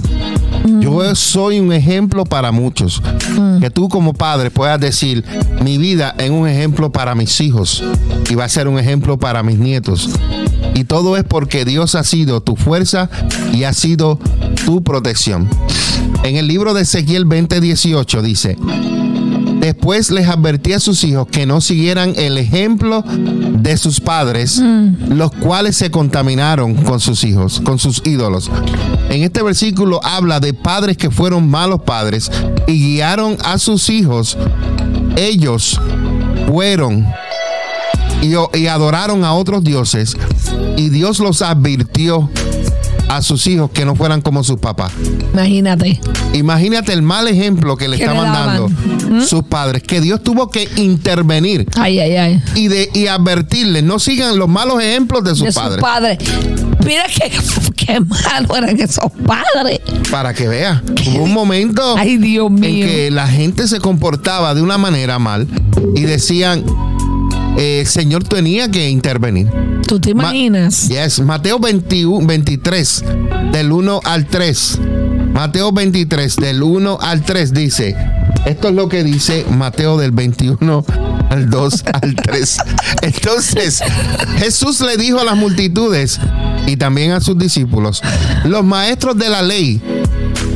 Yo 0.81 1.15
soy 1.15 1.59
un 1.59 1.73
ejemplo 1.73 2.25
para 2.25 2.53
muchos. 2.53 3.03
Que 3.61 3.71
tú 3.71 3.89
como 3.89 4.13
padre 4.13 4.51
puedas 4.51 4.81
decir, 4.81 5.25
mi 5.63 5.79
vida 5.79 6.15
es 6.19 6.31
un 6.31 6.47
ejemplo 6.49 6.91
para 6.93 7.15
mis 7.15 7.41
hijos 7.41 7.83
y 8.29 8.35
va 8.35 8.45
a 8.45 8.49
ser 8.49 8.69
un 8.69 8.79
ejemplo 8.79 9.19
para 9.19 9.43
mis 9.43 9.59
nietos. 9.59 10.11
Y 10.75 10.85
todo 10.85 11.17
es 11.17 11.25
porque 11.25 11.65
Dios 11.65 11.95
ha 11.95 12.05
sido 12.05 12.41
tu 12.41 12.57
fuerza 12.57 13.11
y 13.53 13.65
ha 13.65 13.73
sido 13.73 14.19
tu 14.65 14.83
protección. 14.83 15.49
En 16.23 16.37
el 16.37 16.47
libro 16.47 16.75
de 16.75 16.83
Ezequiel 16.83 17.27
20:18 17.27 18.23
dice, 18.23 18.57
Después 19.61 20.11
les 20.11 20.27
advertí 20.27 20.73
a 20.73 20.81
sus 20.81 21.05
hijos 21.05 21.29
que 21.31 21.45
no 21.45 21.61
siguieran 21.61 22.15
el 22.17 22.39
ejemplo 22.39 23.05
de 23.07 23.77
sus 23.77 24.01
padres, 24.01 24.59
los 25.09 25.33
cuales 25.33 25.77
se 25.77 25.91
contaminaron 25.91 26.75
con 26.77 26.99
sus 26.99 27.25
hijos, 27.25 27.61
con 27.63 27.79
sus 27.79 28.01
ídolos. 28.07 28.51
En 29.11 29.23
este 29.23 29.43
versículo 29.43 30.01
habla 30.03 30.41
de 30.41 30.55
padres 30.55 30.97
que 30.97 31.11
fueron 31.11 31.47
malos 31.51 31.83
padres 31.83 32.31
y 32.67 32.73
guiaron 32.73 33.37
a 33.45 33.59
sus 33.59 33.91
hijos. 33.91 34.39
Ellos 35.17 35.79
fueron 36.49 37.07
y, 38.23 38.33
y 38.59 38.67
adoraron 38.67 39.25
a 39.25 39.33
otros 39.35 39.65
dioses 39.65 40.17
y 40.77 40.89
Dios 40.91 41.19
los 41.21 41.43
advirtió 41.43 42.31
a 43.09 43.23
sus 43.23 43.47
hijos 43.49 43.71
que 43.73 43.85
no 43.85 43.97
fueran 43.97 44.21
como 44.21 44.45
sus 44.45 44.61
papás. 44.61 44.93
Imagínate. 45.33 46.01
Imagínate 46.33 46.93
el 46.93 47.03
mal 47.03 47.27
ejemplo 47.27 47.77
que 47.77 47.89
le 47.89 47.97
Que 47.99 48.07
le 48.07 48.13
estaban 48.13 48.33
dando 48.33 48.69
daban. 48.69 49.27
sus 49.27 49.43
padres, 49.43 49.83
que 49.83 50.01
Dios 50.01 50.23
tuvo 50.23 50.49
que 50.49 50.69
intervenir 50.77 51.67
Ay, 51.77 51.99
ay, 51.99 52.17
ay. 52.17 52.43
y, 52.55 52.69
de, 52.69 52.89
y 52.95 53.09
advertirles, 53.09 53.83
no 53.83 53.99
sigan 53.99 54.39
los 54.39 54.49
malos 54.49 54.81
ejemplos 54.81 55.25
de 55.25 55.31
sus 55.31 55.47
de 55.47 55.53
sus 55.53 55.61
padres, 55.61 55.81
padres. 55.83 56.19
Mira 56.87 57.05
qué, 57.13 57.33
qué 57.77 58.01
malo 58.01 58.57
eran 58.57 58.79
esos 58.79 59.11
padres. 59.27 59.81
para 60.11 60.33
que 60.33 60.47
vea. 60.47 60.81
Hubo 61.09 61.25
un 61.25 61.33
momento 61.33 61.97
Ay, 61.99 62.17
Dios 62.17 62.47
en 62.47 62.61
mío. 62.61 62.87
que 62.87 63.11
la 63.11 63.27
gente 63.27 63.67
se 63.67 63.81
comportaba 63.81 64.55
de 64.55 64.63
una 64.63 64.79
manera 64.79 65.19
mal 65.19 65.49
y 65.97 66.03
decían, 66.03 66.65
el 67.61 67.87
Señor 67.87 68.25
tenía 68.25 68.71
que 68.71 68.89
intervenir. 68.89 69.49
¿Tú 69.87 70.01
te 70.01 70.15
Ma- 70.15 70.25
imaginas? 70.25 70.89
Yes, 70.89 71.21
Mateo 71.21 71.59
21, 71.59 72.27
23, 72.27 73.05
del 73.53 73.73
1 73.73 74.01
al 74.05 74.27
3. 74.27 74.79
Mateo 75.35 75.73
23, 75.73 76.37
del 76.37 76.63
1 76.63 76.99
al 77.01 77.23
3 77.23 77.53
dice, 77.53 77.97
esto 78.47 78.69
es 78.69 78.75
lo 78.75 78.89
que 78.89 79.05
dice 79.05 79.45
Mateo 79.51 79.97
del 79.99 80.11
21 80.13 80.85
al 81.31 81.51
2 81.51 81.85
al 82.03 82.15
3. 82.17 82.57
Entonces, 83.03 83.81
Jesús 84.39 84.81
le 84.81 84.97
dijo 84.97 85.21
a 85.21 85.25
las 85.25 85.37
multitudes 85.37 86.19
y 86.67 86.77
también 86.77 87.13
a 87.13 87.21
sus 87.21 87.39
discípulos, 87.39 88.03
los 88.45 88.65
maestros 88.65 89.17
de 89.19 89.29
la 89.29 89.43
ley, 89.43 89.81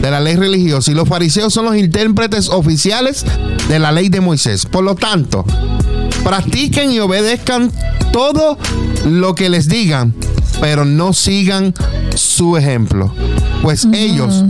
de 0.00 0.10
la 0.10 0.20
ley 0.20 0.36
religiosa 0.36 0.90
y 0.90 0.94
los 0.94 1.08
fariseos 1.08 1.52
son 1.52 1.66
los 1.66 1.76
intérpretes 1.76 2.48
oficiales 2.48 3.24
de 3.68 3.78
la 3.78 3.92
ley 3.92 4.08
de 4.08 4.20
Moisés. 4.20 4.66
Por 4.66 4.84
lo 4.84 4.94
tanto, 4.96 5.44
practiquen 6.24 6.90
y 6.90 6.98
obedezcan 7.00 7.70
todo 8.12 8.58
lo 9.06 9.34
que 9.34 9.48
les 9.50 9.68
digan, 9.68 10.14
pero 10.60 10.84
no 10.84 11.12
sigan 11.12 11.74
su 12.14 12.56
ejemplo, 12.56 13.12
pues 13.62 13.86
ellos 13.92 14.44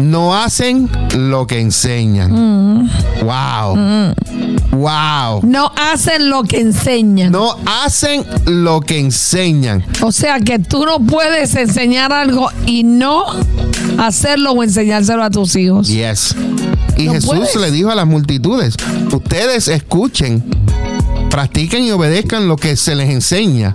no 0.00 0.34
hacen 0.36 0.88
lo 1.16 1.46
que 1.46 1.60
enseñan. 1.60 2.90
Wow. 3.22 4.14
Wow. 4.72 5.40
No 5.44 5.70
hacen 5.76 6.30
lo 6.30 6.44
que 6.44 6.60
enseñan. 6.60 7.30
No 7.30 7.56
hacen 7.66 8.24
lo 8.46 8.80
que 8.80 8.98
enseñan. 8.98 9.84
O 10.00 10.10
sea 10.12 10.40
que 10.40 10.58
tú 10.58 10.84
no 10.86 10.98
puedes 10.98 11.54
enseñar 11.56 12.12
algo 12.12 12.48
y 12.66 12.82
no 12.84 13.24
hacerlo 13.98 14.52
o 14.52 14.62
enseñárselo 14.62 15.22
a 15.22 15.30
tus 15.30 15.54
hijos. 15.56 15.88
Yes. 15.88 16.34
Y 16.96 17.04
No 17.06 17.12
Jesús 17.12 17.30
puedes. 17.30 17.56
le 17.56 17.70
dijo 17.70 17.90
a 17.90 17.94
las 17.94 18.06
multitudes, 18.06 18.74
ustedes 19.12 19.68
escuchen, 19.68 20.42
practiquen 21.32 21.82
y 21.84 21.90
obedezcan 21.92 22.46
lo 22.46 22.56
que 22.58 22.76
se 22.76 22.94
les 22.94 23.08
enseña, 23.08 23.74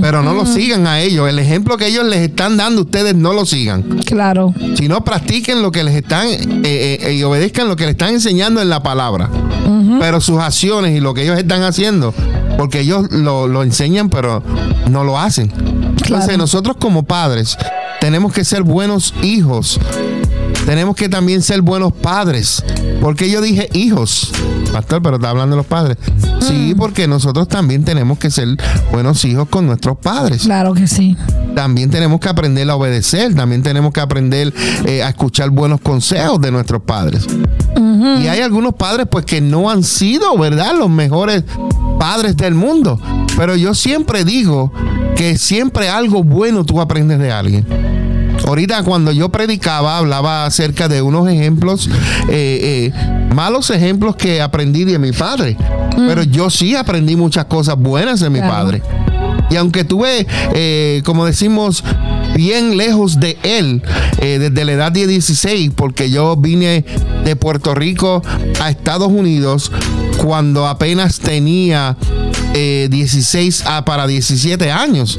pero 0.00 0.22
no 0.22 0.32
lo 0.32 0.46
sigan 0.46 0.86
a 0.86 1.00
ellos. 1.00 1.28
El 1.28 1.38
ejemplo 1.38 1.76
que 1.76 1.86
ellos 1.88 2.06
les 2.06 2.20
están 2.20 2.56
dando, 2.56 2.80
ustedes 2.80 3.14
no 3.14 3.34
lo 3.34 3.44
sigan, 3.44 3.82
Claro. 4.06 4.54
sino 4.74 5.04
practiquen 5.04 5.60
lo 5.60 5.70
que 5.70 5.84
les 5.84 5.94
están 5.94 6.26
eh, 6.28 6.98
eh, 7.02 7.12
y 7.14 7.22
obedezcan 7.24 7.68
lo 7.68 7.76
que 7.76 7.84
les 7.84 7.92
están 7.92 8.14
enseñando 8.14 8.62
en 8.62 8.70
la 8.70 8.82
palabra. 8.82 9.28
Pero 10.00 10.20
sus 10.22 10.38
acciones 10.40 10.96
y 10.96 11.00
lo 11.00 11.12
que 11.12 11.24
ellos 11.24 11.38
están 11.38 11.62
haciendo, 11.62 12.14
porque 12.56 12.80
ellos 12.80 13.06
lo, 13.10 13.48
lo 13.48 13.62
enseñan, 13.62 14.08
pero 14.08 14.42
no 14.90 15.04
lo 15.04 15.18
hacen. 15.18 15.52
Entonces 15.54 16.06
Claro. 16.06 16.38
nosotros 16.38 16.76
como 16.80 17.02
padres 17.02 17.58
tenemos 18.00 18.32
que 18.32 18.44
ser 18.44 18.62
buenos 18.62 19.12
hijos. 19.22 19.78
Tenemos 20.64 20.96
que 20.96 21.08
también 21.10 21.42
ser 21.42 21.60
buenos 21.62 21.92
padres. 21.92 22.62
Porque 23.00 23.30
yo 23.30 23.40
dije 23.40 23.68
hijos, 23.72 24.30
pastor, 24.76 25.00
pero 25.00 25.16
está 25.16 25.30
hablando 25.30 25.56
de 25.56 25.56
los 25.56 25.66
padres. 25.66 25.96
Sí, 26.40 26.74
porque 26.76 27.08
nosotros 27.08 27.48
también 27.48 27.82
tenemos 27.82 28.18
que 28.18 28.30
ser 28.30 28.48
buenos 28.92 29.24
hijos 29.24 29.48
con 29.48 29.66
nuestros 29.66 29.96
padres. 29.96 30.42
Claro 30.42 30.74
que 30.74 30.86
sí. 30.86 31.16
También 31.54 31.88
tenemos 31.88 32.20
que 32.20 32.28
aprender 32.28 32.68
a 32.68 32.76
obedecer. 32.76 33.34
También 33.34 33.62
tenemos 33.62 33.90
que 33.94 34.00
aprender 34.00 34.52
eh, 34.84 35.02
a 35.02 35.08
escuchar 35.08 35.48
buenos 35.48 35.80
consejos 35.80 36.38
de 36.42 36.50
nuestros 36.50 36.82
padres. 36.82 37.26
Y 37.76 38.28
hay 38.28 38.40
algunos 38.40 38.74
padres 38.74 39.06
pues 39.10 39.24
que 39.24 39.40
no 39.40 39.70
han 39.70 39.82
sido, 39.82 40.36
¿verdad? 40.36 40.74
Los 40.78 40.90
mejores 40.90 41.44
padres 41.98 42.36
del 42.36 42.54
mundo. 42.54 43.00
Pero 43.34 43.56
yo 43.56 43.74
siempre 43.74 44.24
digo 44.24 44.72
que 45.16 45.38
siempre 45.38 45.88
algo 45.88 46.22
bueno 46.22 46.64
tú 46.64 46.82
aprendes 46.82 47.18
de 47.18 47.32
alguien. 47.32 47.66
Ahorita 48.46 48.82
cuando 48.84 49.10
yo 49.12 49.28
predicaba 49.28 49.98
hablaba 49.98 50.46
acerca 50.46 50.88
de 50.88 51.02
unos 51.02 51.28
ejemplos, 51.28 51.88
eh, 52.28 52.92
eh, 52.94 53.34
malos 53.34 53.70
ejemplos 53.70 54.14
que 54.16 54.40
aprendí 54.40 54.84
de 54.84 54.98
mi 54.98 55.12
padre. 55.12 55.56
Pero 55.96 56.22
yo 56.22 56.48
sí 56.50 56.76
aprendí 56.76 57.16
muchas 57.16 57.46
cosas 57.46 57.76
buenas 57.76 58.20
de 58.20 58.30
mi 58.30 58.38
Claro. 58.38 58.52
padre. 58.54 58.82
Y 59.50 59.56
aunque 59.56 59.84
tuve, 59.84 60.26
eh, 60.54 61.02
como 61.04 61.24
decimos, 61.24 61.82
bien 62.34 62.76
lejos 62.76 63.18
de 63.20 63.38
él, 63.42 63.82
eh, 64.18 64.38
desde 64.38 64.64
la 64.64 64.72
edad 64.72 64.92
de 64.92 65.06
16, 65.06 65.70
porque 65.74 66.10
yo 66.10 66.36
vine 66.36 66.84
de 67.24 67.36
Puerto 67.36 67.74
Rico 67.74 68.22
a 68.60 68.70
Estados 68.70 69.08
Unidos 69.08 69.70
cuando 70.18 70.66
apenas 70.66 71.20
tenía 71.20 71.96
eh, 72.58 72.88
16 72.90 73.66
a 73.66 73.84
para 73.84 74.06
17 74.06 74.70
años. 74.72 75.18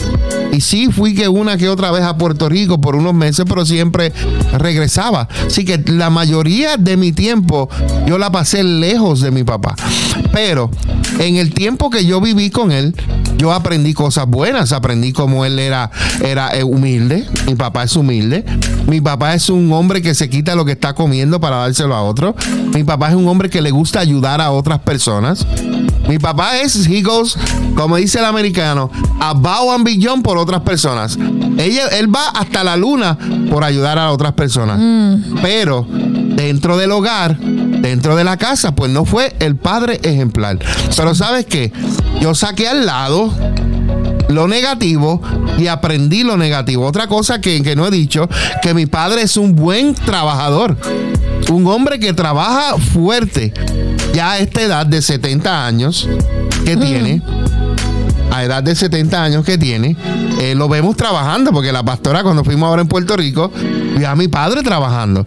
Y 0.52 0.62
sí, 0.62 0.89
fui 0.91 1.13
que 1.13 1.28
una 1.28 1.56
que 1.56 1.69
otra 1.69 1.91
vez 1.91 2.02
a 2.02 2.17
Puerto 2.17 2.50
Rico 2.50 2.82
por 2.82 2.95
unos 2.95 3.13
meses, 3.13 3.45
pero 3.47 3.63
siempre 3.63 4.12
regresaba. 4.58 5.28
Así 5.45 5.63
que 5.63 5.78
la 5.86 6.10
mayoría 6.10 6.78
de 6.78 6.97
mi 6.97 7.12
tiempo 7.12 7.69
yo 8.08 8.17
la 8.17 8.32
pasé 8.32 8.63
lejos 8.63 9.21
de 9.21 9.30
mi 9.30 9.43
papá. 9.43 9.76
Pero 10.34 10.71
en 11.19 11.36
el 11.36 11.54
tiempo 11.54 11.91
que 11.91 12.08
yo 12.08 12.19
viví 12.21 12.50
con 12.50 12.71
él, 12.71 12.95
yo 13.38 13.54
aprendí 13.54 13.93
cosas 13.93 14.28
buenas, 14.28 14.71
aprendí 14.71 15.13
cómo 15.13 15.45
él 15.45 15.60
era, 15.60 15.91
era 16.23 16.50
eh, 16.56 16.63
humilde, 16.63 17.26
mi 17.45 17.56
papá 17.56 17.84
es 17.84 17.95
humilde, 17.95 18.45
mi 18.88 19.02
papá 19.02 19.34
es 19.34 19.50
un 19.50 19.71
hombre 19.71 20.02
que 20.02 20.15
se 20.15 20.30
quita 20.30 20.56
lo 20.56 20.65
que 20.65 20.73
está 20.73 20.93
comiendo 20.93 21.39
para 21.39 21.58
dárselo 21.58 21.95
a 21.95 22.02
otro, 22.02 22.36
mi 22.73 22.84
papá 22.84 23.10
es 23.10 23.15
un 23.15 23.28
hombre 23.28 23.50
que 23.50 23.62
le 23.62 23.71
gusta 23.71 24.00
ayudar 24.00 24.41
a 24.41 24.52
otras 24.52 24.80
personas, 24.80 25.45
mi 26.08 26.19
papá 26.19 26.58
es, 26.58 26.88
he 26.88 27.02
goes, 27.02 27.38
como 27.76 27.97
dice 27.97 28.19
el 28.19 28.26
americano, 28.26 28.89
above 29.19 29.76
and 29.76 29.86
beyond 29.86 30.23
por 30.23 30.38
otras 30.38 30.62
personas. 30.62 31.17
Ella, 31.58 31.88
él 31.88 32.13
va 32.13 32.30
hasta 32.30 32.63
la 32.63 32.78
luna 32.78 33.17
por 33.50 33.63
ayudar 33.63 34.00
a 34.00 34.12
otras 34.12 34.34
personas. 34.34 34.80
Pero 35.41 35.86
dentro 35.89 36.78
del 36.78 36.91
hogar, 36.91 37.38
dentro 37.89 38.15
de 38.15 38.23
la 38.23 38.38
casa, 38.38 38.76
pues 38.76 38.91
no 38.91 39.06
fue 39.06 39.36
el 39.39 39.56
padre 39.56 40.00
ejemplar. 40.04 40.60
Pero 40.95 41.15
sabes 41.15 41.45
qué, 41.45 41.71
yo 42.21 42.36
saqué 42.36 42.67
al 42.67 42.86
lado 42.86 43.34
lo 44.30 44.47
negativo 44.47 45.21
y 45.58 45.67
aprendí 45.67 46.23
lo 46.23 46.38
negativo. 46.38 46.86
Otra 46.86 47.08
cosa 47.08 47.39
que, 47.41 47.62
que, 47.63 47.76
no 47.76 47.88
he 47.88 47.91
dicho, 47.91 48.30
que 48.62 48.73
mi 48.73 48.86
padre 48.86 49.21
es 49.21 49.38
un 49.38 49.56
buen 49.56 49.95
trabajador. 49.95 50.78
Un 51.50 51.65
hombre 51.67 52.00
que 52.00 52.13
trabaja 52.13 52.78
fuerte. 52.78 53.54
Ya 54.13 54.32
a 54.32 54.38
esta 54.39 54.62
edad 54.62 54.86
de 54.86 55.02
70 55.02 55.65
años 55.65 56.10
que 56.65 56.76
tiene, 56.76 57.21
a 58.32 58.43
edad 58.43 58.63
de 58.63 58.76
70 58.76 59.23
años 59.23 59.45
que 59.45 59.58
tiene, 59.58 59.95
eh, 60.41 60.56
lo 60.56 60.67
vemos 60.67 60.97
trabajando, 60.97 61.52
porque 61.52 61.71
la 61.71 61.84
pastora 61.84 62.23
cuando 62.23 62.43
fuimos 62.43 62.67
ahora 62.67 62.82
en 62.82 62.88
Puerto 62.88 63.15
Rico, 63.15 63.52
vio 63.95 64.10
a 64.10 64.15
mi 64.15 64.28
padre 64.28 64.62
trabajando. 64.62 65.26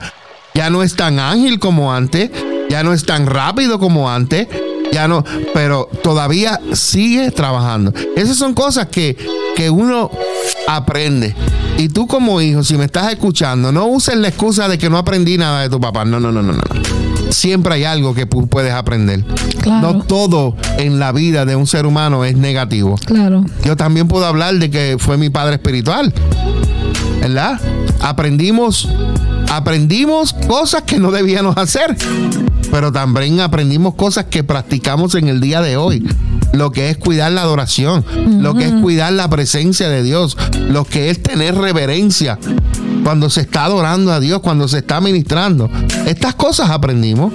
Ya 0.55 0.69
no 0.69 0.83
es 0.83 0.97
tan 0.97 1.19
ágil 1.19 1.59
como 1.59 1.93
antes, 1.93 2.31
ya 2.71 2.83
no 2.83 2.95
es 2.95 3.05
tan 3.05 3.27
rápido 3.27 3.79
como 3.79 4.09
antes, 4.09 4.47
ya 4.93 5.09
no, 5.09 5.25
pero 5.53 5.89
todavía 6.03 6.61
sigue 6.73 7.31
trabajando. 7.33 7.93
Esas 8.17 8.37
son 8.37 8.55
cosas 8.55 8.87
que, 8.87 9.17
que 9.57 9.69
uno 9.69 10.11
aprende. 10.69 11.35
Y 11.79 11.89
tú 11.89 12.07
como 12.07 12.41
hijo, 12.41 12.63
si 12.63 12.77
me 12.77 12.85
estás 12.85 13.13
escuchando, 13.13 13.73
no 13.73 13.87
uses 13.87 14.17
la 14.17 14.29
excusa 14.29 14.69
de 14.69 14.79
que 14.79 14.89
no 14.89 14.99
aprendí 14.99 15.37
nada 15.37 15.63
de 15.63 15.69
tu 15.69 15.81
papá. 15.81 16.05
No, 16.05 16.21
no, 16.21 16.31
no, 16.31 16.43
no, 16.43 16.53
no. 16.53 16.63
Siempre 17.31 17.75
hay 17.75 17.85
algo 17.85 18.15
que 18.15 18.27
puedes 18.27 18.73
aprender. 18.73 19.25
Claro. 19.61 19.93
No 19.93 20.03
todo 20.03 20.57
en 20.79 20.99
la 20.99 21.13
vida 21.13 21.45
de 21.45 21.57
un 21.57 21.67
ser 21.67 21.87
humano 21.87 22.25
es 22.25 22.37
negativo. 22.37 22.97
Claro. 23.05 23.45
Yo 23.65 23.77
también 23.77 24.09
puedo 24.09 24.27
hablar 24.27 24.55
de 24.57 24.71
que 24.71 24.97
fue 24.99 25.17
mi 25.17 25.31
padre 25.31 25.55
espiritual. 25.55 26.13
¿Verdad? 27.21 27.61
Aprendimos, 28.01 28.89
aprendimos 29.51 30.33
cosas 30.33 30.83
que 30.83 30.99
no 30.99 31.11
debíamos 31.11 31.57
hacer, 31.57 31.97
pero 32.71 32.93
también 32.93 33.41
aprendimos 33.41 33.95
cosas 33.95 34.27
que 34.27 34.45
practicamos 34.45 35.15
en 35.15 35.29
el 35.29 35.41
día 35.41 35.61
de 35.61 35.77
hoy. 35.77 36.07
Lo 36.53 36.73
que 36.73 36.91
es 36.91 36.97
cuidar 36.97 37.33
la 37.33 37.43
adoración, 37.43 38.05
lo 38.41 38.55
que 38.55 38.67
es 38.67 38.73
cuidar 38.75 39.13
la 39.13 39.29
presencia 39.31 39.89
de 39.89 40.03
Dios, 40.03 40.37
lo 40.69 40.85
que 40.85 41.11
es 41.11 41.23
tener 41.23 41.55
reverencia 41.55 42.39
cuando 43.05 43.31
se 43.31 43.43
está 43.43 43.65
adorando 43.65 44.13
a 44.13 44.21
Dios, 44.21 44.41
cuando 44.41 44.69
se 44.69 44.79
está 44.79 45.01
ministrando. 45.01 45.71
Estas 46.07 46.35
cosas 46.35 46.71
aprendimos. 46.71 47.33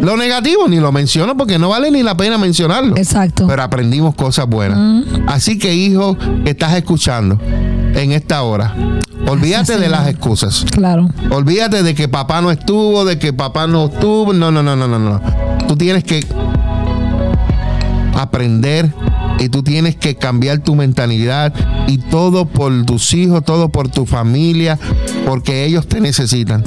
Lo 0.00 0.16
negativo 0.16 0.68
ni 0.68 0.80
lo 0.80 0.92
menciono 0.92 1.36
porque 1.36 1.58
no 1.58 1.68
vale 1.68 1.90
ni 1.90 2.02
la 2.02 2.16
pena 2.16 2.38
mencionarlo. 2.38 2.96
Exacto. 2.96 3.46
Pero 3.46 3.62
aprendimos 3.62 4.14
cosas 4.14 4.46
buenas. 4.46 5.06
Así 5.26 5.58
que, 5.58 5.74
hijo, 5.74 6.16
que 6.44 6.50
estás 6.50 6.74
escuchando 6.74 7.38
en 7.94 8.12
esta 8.12 8.42
hora, 8.42 8.74
olvídate 9.28 9.78
de 9.78 9.88
las 9.88 10.08
excusas. 10.08 10.64
Claro. 10.70 11.08
Olvídate 11.30 11.82
de 11.82 11.94
que 11.94 12.08
papá 12.08 12.40
no 12.40 12.50
estuvo, 12.50 13.04
de 13.04 13.18
que 13.18 13.32
papá 13.32 13.66
no 13.66 13.86
estuvo. 13.86 14.32
No, 14.32 14.50
no, 14.50 14.62
no, 14.62 14.76
no, 14.76 14.88
no, 14.88 14.98
no. 14.98 15.20
Tú 15.66 15.76
tienes 15.76 16.04
que 16.04 16.24
aprender 18.14 18.92
y 19.38 19.48
tú 19.48 19.62
tienes 19.62 19.96
que 19.96 20.14
cambiar 20.14 20.58
tu 20.58 20.74
mentalidad 20.74 21.52
y 21.88 21.98
todo 21.98 22.46
por 22.46 22.84
tus 22.84 23.12
hijos, 23.14 23.44
todo 23.44 23.70
por 23.70 23.88
tu 23.88 24.06
familia, 24.06 24.78
porque 25.26 25.64
ellos 25.64 25.86
te 25.88 26.00
necesitan. 26.00 26.62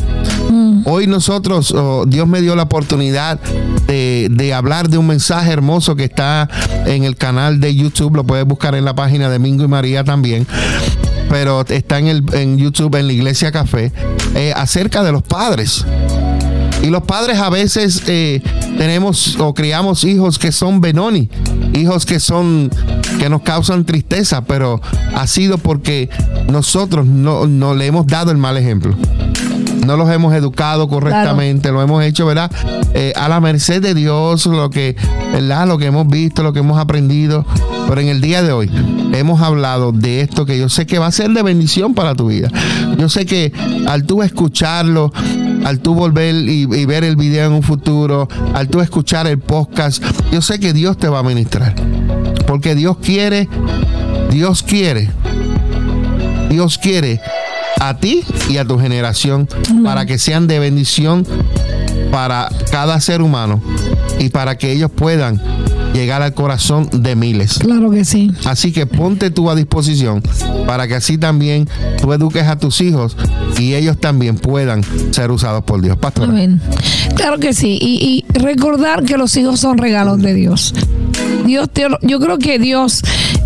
Hoy 0.86 1.08
nosotros, 1.08 1.72
oh, 1.72 2.06
Dios 2.06 2.28
me 2.28 2.42
dio 2.42 2.56
la 2.56 2.64
oportunidad 2.64 3.40
de, 3.88 4.28
de, 4.30 4.54
hablar 4.54 4.90
de 4.90 4.98
un 4.98 5.08
mensaje 5.08 5.52
hermoso 5.52 5.96
que 5.96 6.04
está 6.04 6.50
en 6.86 7.04
el 7.04 7.16
canal 7.16 7.60
de 7.60 7.74
YouTube, 7.74 8.16
lo 8.16 8.24
puedes 8.24 8.46
buscar 8.46 8.76
en 8.76 8.86
la 8.86 8.94
página 8.94 9.30
de 9.30 9.40
Mingo 9.40 9.64
y 9.64 9.68
María 9.68 10.04
también 10.04 10.46
pero 11.36 11.66
está 11.68 12.00
en, 12.00 12.08
el, 12.08 12.24
en 12.32 12.58
YouTube, 12.58 12.96
en 12.96 13.08
la 13.08 13.12
Iglesia 13.12 13.52
Café, 13.52 13.92
eh, 14.36 14.54
acerca 14.56 15.04
de 15.04 15.12
los 15.12 15.22
padres. 15.22 15.86
Y 16.82 16.88
los 16.88 17.04
padres 17.04 17.40
a 17.40 17.50
veces 17.50 18.04
eh, 18.08 18.42
tenemos 18.78 19.36
o 19.38 19.54
criamos 19.54 20.06
hijos 20.06 20.40
que 20.40 20.54
son 20.54 20.80
benoni, 20.80 21.30
hijos 21.74 22.06
que 22.06 22.22
son 22.22 22.72
que 23.20 23.28
nos 23.28 23.42
causan 23.42 23.84
tristeza, 23.84 24.46
pero 24.46 24.80
ha 25.14 25.28
sido 25.28 25.58
porque 25.58 26.10
nosotros 26.50 27.06
no, 27.06 27.48
no 27.48 27.76
le 27.76 27.88
hemos 27.88 28.08
dado 28.08 28.32
el 28.32 28.38
mal 28.38 28.56
ejemplo. 28.56 28.96
No 29.86 29.98
los 29.98 30.10
hemos 30.10 30.34
educado 30.34 30.88
correctamente, 30.88 31.64
claro. 31.64 31.78
lo 31.78 31.84
hemos 31.84 32.04
hecho, 32.04 32.26
¿verdad? 32.26 32.52
Eh, 32.94 33.14
a 33.16 33.30
la 33.30 33.40
merced 33.40 33.82
de 33.82 33.94
Dios, 33.94 34.46
lo 34.48 34.70
que, 34.70 34.96
¿verdad? 35.32 35.68
Lo 35.68 35.78
que 35.78 35.86
hemos 35.86 36.08
visto, 36.08 36.44
lo 36.44 36.54
que 36.54 36.60
hemos 36.60 36.80
aprendido. 36.80 37.46
Pero 37.88 38.02
en 38.02 38.08
el 38.08 38.20
día 38.20 38.42
de 38.42 38.52
hoy 38.52 38.70
hemos 39.14 39.42
hablado 39.42 39.92
de 39.92 40.22
esto 40.22 40.46
que 40.46 40.58
yo 40.58 40.70
sé 40.70 40.88
que 40.88 40.98
va 40.98 41.08
a 41.08 41.12
ser 41.12 41.30
de 41.32 41.44
bendición 41.44 41.94
para 41.94 42.16
tu 42.16 42.28
vida. 42.28 42.50
Yo 42.98 43.10
sé 43.10 43.26
que 43.28 43.54
al 43.88 44.06
tú 44.06 44.24
escucharlo, 44.24 45.14
al 45.64 45.80
tú 45.80 45.94
volver 45.94 46.34
y, 46.36 46.64
y, 46.64 46.86
ver 46.86 47.04
el 47.04 47.16
video 47.16 47.46
en 47.46 47.54
un 47.54 47.64
futuro, 47.64 48.28
al 48.54 48.70
tú 48.70 48.82
escuchar 48.82 49.28
el 49.28 49.38
podcast, 49.40 50.04
yo 50.32 50.42
sé 50.42 50.60
que 50.60 50.74
Dios 50.74 50.98
te 50.98 51.08
va 51.08 51.20
a 51.20 51.24
ministrar. 51.24 51.76
Porque 52.48 52.74
Dios 52.74 52.98
quiere, 52.98 53.48
Dios 54.32 54.64
quiere, 54.64 55.12
Dios 56.50 56.78
quiere 56.80 57.22
a 57.80 57.98
ti 57.98 58.24
y 58.50 58.58
a 58.58 58.66
tu 58.66 58.80
generación 58.80 59.48
para 59.84 60.06
que 60.06 60.18
sean 60.18 60.48
de 60.48 60.60
bendición 60.60 61.26
para 62.12 62.50
cada 62.72 63.00
ser 63.02 63.22
humano 63.22 63.62
y 64.20 64.30
para 64.30 64.58
que 64.58 64.72
ellos 64.72 64.92
puedan 64.92 65.42
llegar 65.96 66.22
al 66.22 66.34
corazón 66.34 66.90
de 66.92 67.16
miles. 67.16 67.58
Claro 67.60 67.90
que 67.90 68.04
sí. 68.06 68.32
Así 68.46 68.72
que 68.72 68.86
ponte 68.86 69.32
tú 69.32 69.50
a 69.50 69.56
disposición 69.56 70.22
para 70.68 70.88
que 70.88 70.96
así 70.96 71.18
también 71.18 71.68
tú 72.02 72.12
eduques 72.14 72.44
a 72.48 72.58
tus 72.58 72.82
hijos 72.82 73.16
y 73.58 73.76
ellos 73.76 73.98
también 74.00 74.38
puedan 74.38 74.84
ser 75.12 75.32
usados 75.32 75.64
por 75.64 75.82
Dios. 75.82 75.98
Pastor. 75.98 76.30
Amén. 76.30 76.62
Claro 77.16 77.40
que 77.40 77.54
sí. 77.54 77.80
Y, 77.82 78.26
y, 78.30 78.40
recordar 78.40 79.04
que 79.04 79.18
los 79.18 79.36
hijos 79.38 79.60
son 79.60 79.78
regalos 79.78 80.22
de 80.22 80.34
Dios. 80.34 80.74
Dios 81.46 81.70
te, 81.72 81.88
yo 82.02 82.20
creo 82.20 82.38
que 82.38 82.60
Dios, 82.60 83.02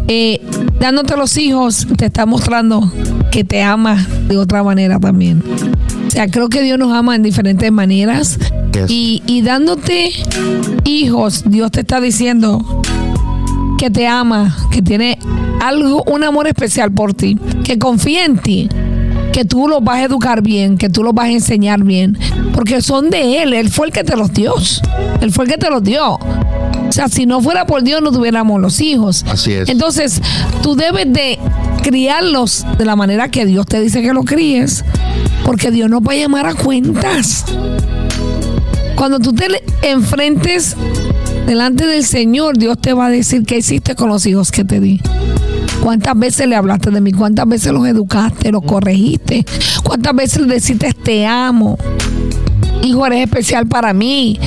eh, 0.08 0.42
dándote 0.80 1.16
los 1.18 1.38
hijos, 1.38 1.88
te 1.98 2.06
está 2.06 2.26
mostrando 2.26 2.92
que 3.32 3.44
te 3.44 3.62
ama 3.62 4.08
de 4.28 4.38
otra 4.38 4.64
manera 4.64 5.00
también. 5.00 5.44
O 6.08 6.12
sea, 6.12 6.28
creo 6.28 6.50
que 6.50 6.62
Dios 6.62 6.80
nos 6.80 6.94
ama 6.94 7.16
en 7.16 7.24
diferentes 7.24 7.72
maneras. 7.72 8.40
Y, 8.88 9.22
y 9.26 9.42
dándote 9.42 10.12
hijos, 10.86 11.44
Dios 11.46 11.72
te 11.72 11.82
está 11.82 12.00
diciendo 12.00 12.82
que 13.78 13.90
te 13.90 14.08
ama, 14.08 14.56
que 14.72 14.82
tiene 14.82 15.18
algo, 15.62 16.04
un 16.08 16.24
amor 16.24 16.48
especial 16.48 16.92
por 16.92 17.14
ti, 17.14 17.38
que 17.64 17.78
confía 17.78 18.26
en 18.26 18.38
ti, 18.38 18.70
que 19.32 19.46
tú 19.46 19.68
los 19.68 19.84
vas 19.84 19.98
a 19.98 20.04
educar 20.04 20.42
bien, 20.42 20.78
que 20.78 20.90
tú 20.90 21.04
los 21.04 21.14
vas 21.14 21.28
a 21.28 21.32
enseñar 21.32 21.84
bien, 21.84 22.18
porque 22.54 22.82
son 22.82 23.10
de 23.10 23.42
Él, 23.42 23.54
Él 23.54 23.70
fue 23.70 23.88
el 23.88 23.94
que 23.94 24.04
te 24.04 24.16
los 24.16 24.34
dio, 24.34 24.54
Él 25.22 25.32
fue 25.32 25.46
el 25.46 25.52
que 25.52 25.58
te 25.58 25.70
los 25.70 25.84
dio. 25.84 26.18
O 26.90 26.92
sea, 26.92 27.08
si 27.08 27.28
no 27.28 27.40
fuera 27.40 27.68
por 27.68 27.84
Dios 27.84 28.02
no 28.02 28.12
tuviéramos 28.12 28.60
los 28.60 28.82
hijos. 28.82 29.24
Así 29.30 29.54
es. 29.54 29.70
Entonces, 29.70 30.22
tú 30.64 30.76
debes 30.76 31.12
de 31.14 31.38
criarlos 31.84 32.66
de 32.78 32.86
la 32.86 32.96
manera 32.96 33.30
que 33.30 33.46
Dios 33.46 33.68
te 33.68 33.80
dice 33.80 34.02
que 34.02 34.12
los 34.12 34.26
críes, 34.26 34.84
porque 35.46 35.70
Dios 35.70 35.90
nos 35.90 36.02
va 36.02 36.14
a 36.14 36.16
llamar 36.16 36.48
a 36.48 36.56
cuentas. 36.56 37.46
Cuando 38.96 39.20
tú 39.20 39.34
te 39.34 39.48
enfrentes 39.84 40.76
delante 41.46 41.86
del 41.86 42.04
Señor, 42.04 42.58
Dios 42.58 42.78
te 42.82 42.94
va 42.94 43.06
a 43.06 43.10
decir 43.10 43.44
qué 43.46 43.60
hiciste 43.60 43.96
con 43.96 44.10
los 44.10 44.26
hijos 44.26 44.52
que 44.52 44.64
te 44.64 44.80
di. 44.80 45.00
¿Cuántas 45.82 46.18
veces 46.18 46.48
le 46.48 46.56
hablaste 46.56 46.92
de 46.92 47.02
mí? 47.02 47.12
¿Cuántas 47.12 47.48
veces 47.48 47.72
los 47.72 47.88
educaste, 47.88 48.52
los 48.52 48.64
corregiste? 48.64 49.46
¿Cuántas 49.84 50.14
veces 50.16 50.42
le 50.42 50.56
deciste 50.56 50.92
te 50.92 51.26
amo? 51.26 51.78
Hijo, 52.82 53.06
eres 53.06 53.24
especial 53.24 53.68
para 53.68 53.94
mí. 53.94 54.40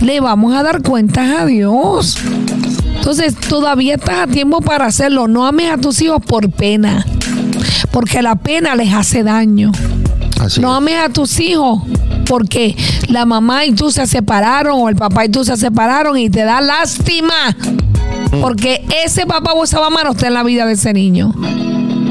Le 0.00 0.20
vamos 0.20 0.54
a 0.54 0.62
dar 0.62 0.82
cuentas 0.82 1.40
a 1.40 1.46
Dios. 1.46 2.16
Entonces, 2.96 3.34
todavía 3.36 3.94
estás 3.94 4.20
a 4.20 4.26
tiempo 4.26 4.60
para 4.60 4.86
hacerlo. 4.86 5.28
No 5.28 5.46
ames 5.46 5.70
a 5.70 5.78
tus 5.78 6.00
hijos 6.02 6.22
por 6.24 6.50
pena, 6.50 7.04
porque 7.90 8.22
la 8.22 8.36
pena 8.36 8.76
les 8.76 8.92
hace 8.92 9.22
daño. 9.22 9.72
Así 10.40 10.60
no 10.60 10.70
es. 10.70 10.76
ames 10.76 10.96
a 10.96 11.08
tus 11.08 11.38
hijos 11.40 11.82
porque 12.30 12.76
la 13.08 13.26
mamá 13.26 13.64
y 13.64 13.72
tú 13.72 13.90
se 13.90 14.06
separaron 14.06 14.74
o 14.80 14.88
el 14.88 14.94
papá 14.94 15.24
y 15.24 15.28
tú 15.28 15.44
se 15.44 15.56
separaron 15.56 16.16
y 16.16 16.30
te 16.30 16.44
da 16.44 16.60
lástima. 16.60 17.56
Porque 18.40 18.86
ese 19.04 19.26
papá 19.26 19.52
o 19.52 19.64
esa 19.64 19.80
mamá 19.80 20.04
no 20.04 20.12
está 20.12 20.28
en 20.28 20.34
la 20.34 20.44
vida 20.44 20.64
de 20.64 20.74
ese 20.74 20.92
niño. 20.92 21.34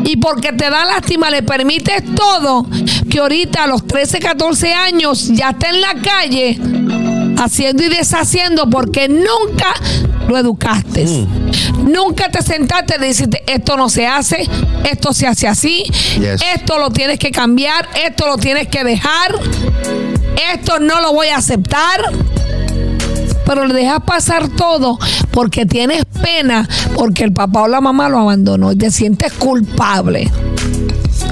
Y 0.06 0.18
porque 0.18 0.52
te 0.54 0.70
da 0.70 0.86
lástima, 0.86 1.30
le 1.30 1.44
permites 1.44 2.04
todo, 2.16 2.66
que 3.10 3.20
ahorita 3.20 3.64
a 3.64 3.68
los 3.68 3.86
13, 3.86 4.20
14 4.20 4.74
años 4.74 5.28
ya 5.32 5.50
está 5.52 5.70
en 5.70 5.82
la 5.82 5.94
calle 6.02 6.60
haciendo 7.38 7.84
y 7.84 7.90
deshaciendo 7.90 8.70
porque 8.70 9.08
nunca 9.08 9.74
lo 10.28 10.38
educaste. 10.38 11.06
Nunca 11.84 12.30
te 12.30 12.42
sentaste 12.42 12.96
y 13.00 13.06
dijiste, 13.08 13.44
esto 13.48 13.78
no 13.78 13.90
se 13.90 14.06
hace, 14.08 14.48
esto 14.90 15.14
se 15.14 15.28
hace 15.28 15.48
así, 15.48 15.84
Yes. 16.20 16.42
esto 16.56 16.78
lo 16.78 16.90
tienes 16.92 17.18
que 17.20 17.32
cambiar, 17.32 17.88
esto 18.06 18.28
lo 18.28 18.38
tienes 18.38 18.68
que 18.68 18.84
dejar, 18.84 19.36
esto 20.54 20.80
no 20.80 21.00
lo 21.02 21.14
voy 21.14 21.28
a 21.28 21.38
aceptar. 21.38 22.02
Pero 23.50 23.66
le 23.66 23.74
dejas 23.74 24.04
pasar 24.04 24.48
todo 24.48 25.00
porque 25.32 25.66
tienes 25.66 26.06
pena, 26.22 26.70
porque 26.94 27.24
el 27.24 27.34
papá 27.34 27.64
o 27.64 27.68
la 27.68 27.82
mamá 27.82 28.08
lo 28.08 28.20
abandonó 28.20 28.72
y 28.72 28.76
te 28.76 28.92
sientes 28.92 29.34
culpable. 29.34 30.30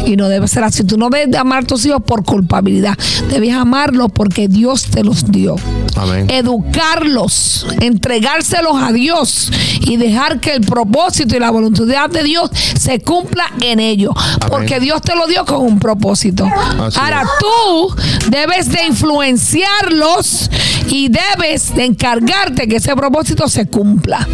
Y 0.05 0.15
no 0.15 0.29
debe 0.29 0.47
ser 0.47 0.63
así. 0.63 0.83
Tú 0.83 0.97
no 0.97 1.09
debes 1.09 1.31
de 1.31 1.37
amar 1.37 1.63
a 1.63 1.67
tus 1.67 1.85
hijos 1.85 2.01
por 2.05 2.23
culpabilidad. 2.23 2.97
Debes 3.29 3.53
amarlos 3.53 4.11
porque 4.13 4.47
Dios 4.47 4.83
te 4.83 5.03
los 5.03 5.31
dio. 5.31 5.55
Amén. 5.95 6.27
Educarlos, 6.29 7.65
entregárselos 7.81 8.81
a 8.81 8.91
Dios 8.91 9.51
y 9.81 9.97
dejar 9.97 10.39
que 10.39 10.51
el 10.51 10.61
propósito 10.61 11.35
y 11.35 11.39
la 11.39 11.49
voluntad 11.49 12.09
de 12.09 12.23
Dios 12.23 12.49
se 12.79 12.99
cumpla 13.01 13.45
en 13.61 13.79
ellos. 13.79 14.13
Porque 14.49 14.79
Dios 14.79 15.01
te 15.01 15.15
lo 15.15 15.27
dio 15.27 15.45
con 15.45 15.61
un 15.61 15.79
propósito. 15.79 16.45
Así 16.45 16.99
Ahora 16.99 17.23
es. 17.23 17.29
tú 17.39 17.95
debes 18.29 18.69
de 18.71 18.85
influenciarlos 18.87 20.49
y 20.89 21.09
debes 21.09 21.75
de 21.75 21.85
encargarte 21.85 22.67
que 22.67 22.77
ese 22.77 22.95
propósito 22.95 23.47
se 23.47 23.67
cumpla. 23.67 24.27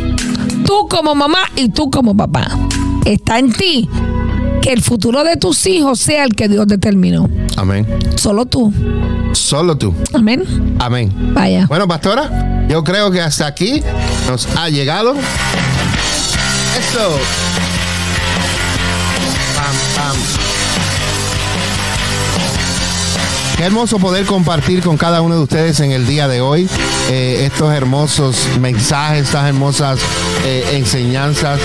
Tú 0.66 0.88
como 0.90 1.16
mamá 1.16 1.50
y 1.56 1.70
tú 1.70 1.90
como 1.90 2.16
papá. 2.16 2.48
Está 3.06 3.40
en 3.40 3.52
ti 3.52 3.90
que 4.64 4.72
el 4.72 4.82
futuro 4.82 5.26
de 5.26 5.36
tus 5.36 5.66
hijos 5.66 6.00
sea 6.00 6.24
el 6.24 6.36
que 6.36 6.48
Dios 6.48 6.66
determinó. 6.66 7.30
Amén. 7.58 7.86
Solo 8.16 8.46
tú. 8.46 8.74
Solo 9.34 9.78
tú. 9.78 9.94
Amén. 10.14 10.78
Amén. 10.80 11.12
Vaya. 11.34 11.66
Bueno, 11.68 11.86
pastora, 11.86 12.66
yo 12.70 12.82
creo 12.82 13.12
que 13.12 13.20
hasta 13.20 13.46
aquí 13.46 13.84
nos 14.26 14.48
ha 14.56 14.70
llegado. 14.70 15.16
Eso. 16.80 17.20
Pam, 19.54 19.76
pam. 19.98 20.18
Qué 23.58 23.64
hermoso 23.66 24.00
poder 24.00 24.26
compartir 24.26 24.82
con 24.82 24.96
cada 24.96 25.22
uno 25.22 25.36
de 25.36 25.42
ustedes 25.42 25.82
en 25.82 25.92
el 25.92 26.08
día 26.08 26.30
de 26.30 26.40
hoy 26.40 26.70
eh, 27.10 27.44
estos 27.46 27.74
hermosos 27.74 28.48
mensajes, 28.62 29.26
estas 29.26 29.46
hermosas 29.46 30.00
eh, 30.46 30.70
enseñanzas 30.74 31.60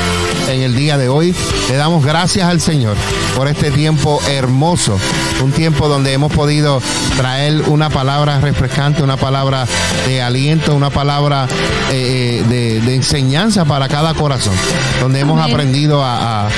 en 0.49 0.63
el 0.63 0.75
día 0.75 0.97
de 0.99 1.09
hoy. 1.09 1.35
Le 1.69 1.77
damos 1.77 2.05
gracias 2.05 2.49
al 2.49 2.61
Señor 2.61 2.97
por 3.37 3.49
este 3.49 3.71
tiempo 3.71 4.21
hermoso, 4.29 4.99
un 5.43 5.53
tiempo 5.53 5.89
donde 5.89 6.13
hemos 6.13 6.33
podido 6.33 6.81
traer 7.17 7.63
una 7.69 7.89
palabra 7.91 8.41
refrescante, 8.41 9.03
una 9.03 9.17
palabra 9.17 9.67
de 10.07 10.23
aliento, 10.23 10.75
una 10.75 10.91
palabra 10.91 11.47
eh, 11.93 12.43
de, 12.49 12.81
de 12.81 12.95
enseñanza 12.97 13.65
para 13.65 13.89
cada 13.89 14.15
corazón, 14.15 14.55
donde 15.01 15.21
hemos 15.21 15.39
Amén. 15.41 15.53
aprendido 15.55 16.03
a, 16.05 16.47
a- 16.47 16.49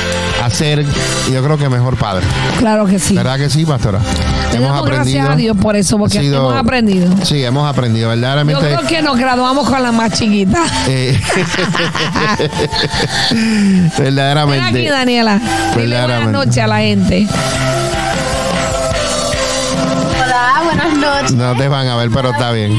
a 0.43 0.49
ser, 0.49 0.87
yo 1.31 1.43
creo 1.45 1.59
que 1.59 1.69
mejor 1.69 1.97
padre. 1.99 2.25
Claro 2.59 2.87
que 2.87 2.99
sí. 2.99 3.15
¿Verdad 3.15 3.37
que 3.37 3.51
sí, 3.51 3.67
pastora? 3.67 4.01
Le 4.55 4.59
damos 4.61 4.87
gracias 4.87 5.29
a 5.29 5.37
Dios 5.37 5.55
por 5.59 5.77
eso, 5.77 5.99
porque 5.99 6.19
sido- 6.21 6.39
hemos 6.49 6.57
aprendido. 6.57 7.15
Sí, 7.25 7.45
hemos 7.45 7.69
aprendido, 7.69 8.07
Yo 8.07 8.11
verdaderamente. 8.17 8.63
creo 8.67 8.87
que 8.87 9.03
nos 9.03 9.19
graduamos 9.19 9.69
con 9.69 9.83
la 9.83 9.93
más 9.93 10.13
chiquita. 10.13 10.63
eh, 10.89 11.21
Ven 13.81 13.89
aquí, 13.89 14.03
verdaderamente. 14.03 14.91
Daniela. 14.91 15.41
Dile 15.77 15.99
buenas 16.01 16.29
noches 16.29 16.59
a 16.59 16.67
la 16.67 16.79
gente. 16.79 17.27
Hola, 20.23 20.63
buenas 20.65 20.95
noches. 20.97 21.33
No 21.33 21.57
te 21.57 21.69
van 21.69 21.89
a 21.89 21.97
ver, 21.97 22.11
pero 22.11 22.31
está 22.31 22.53
bien. 22.53 22.73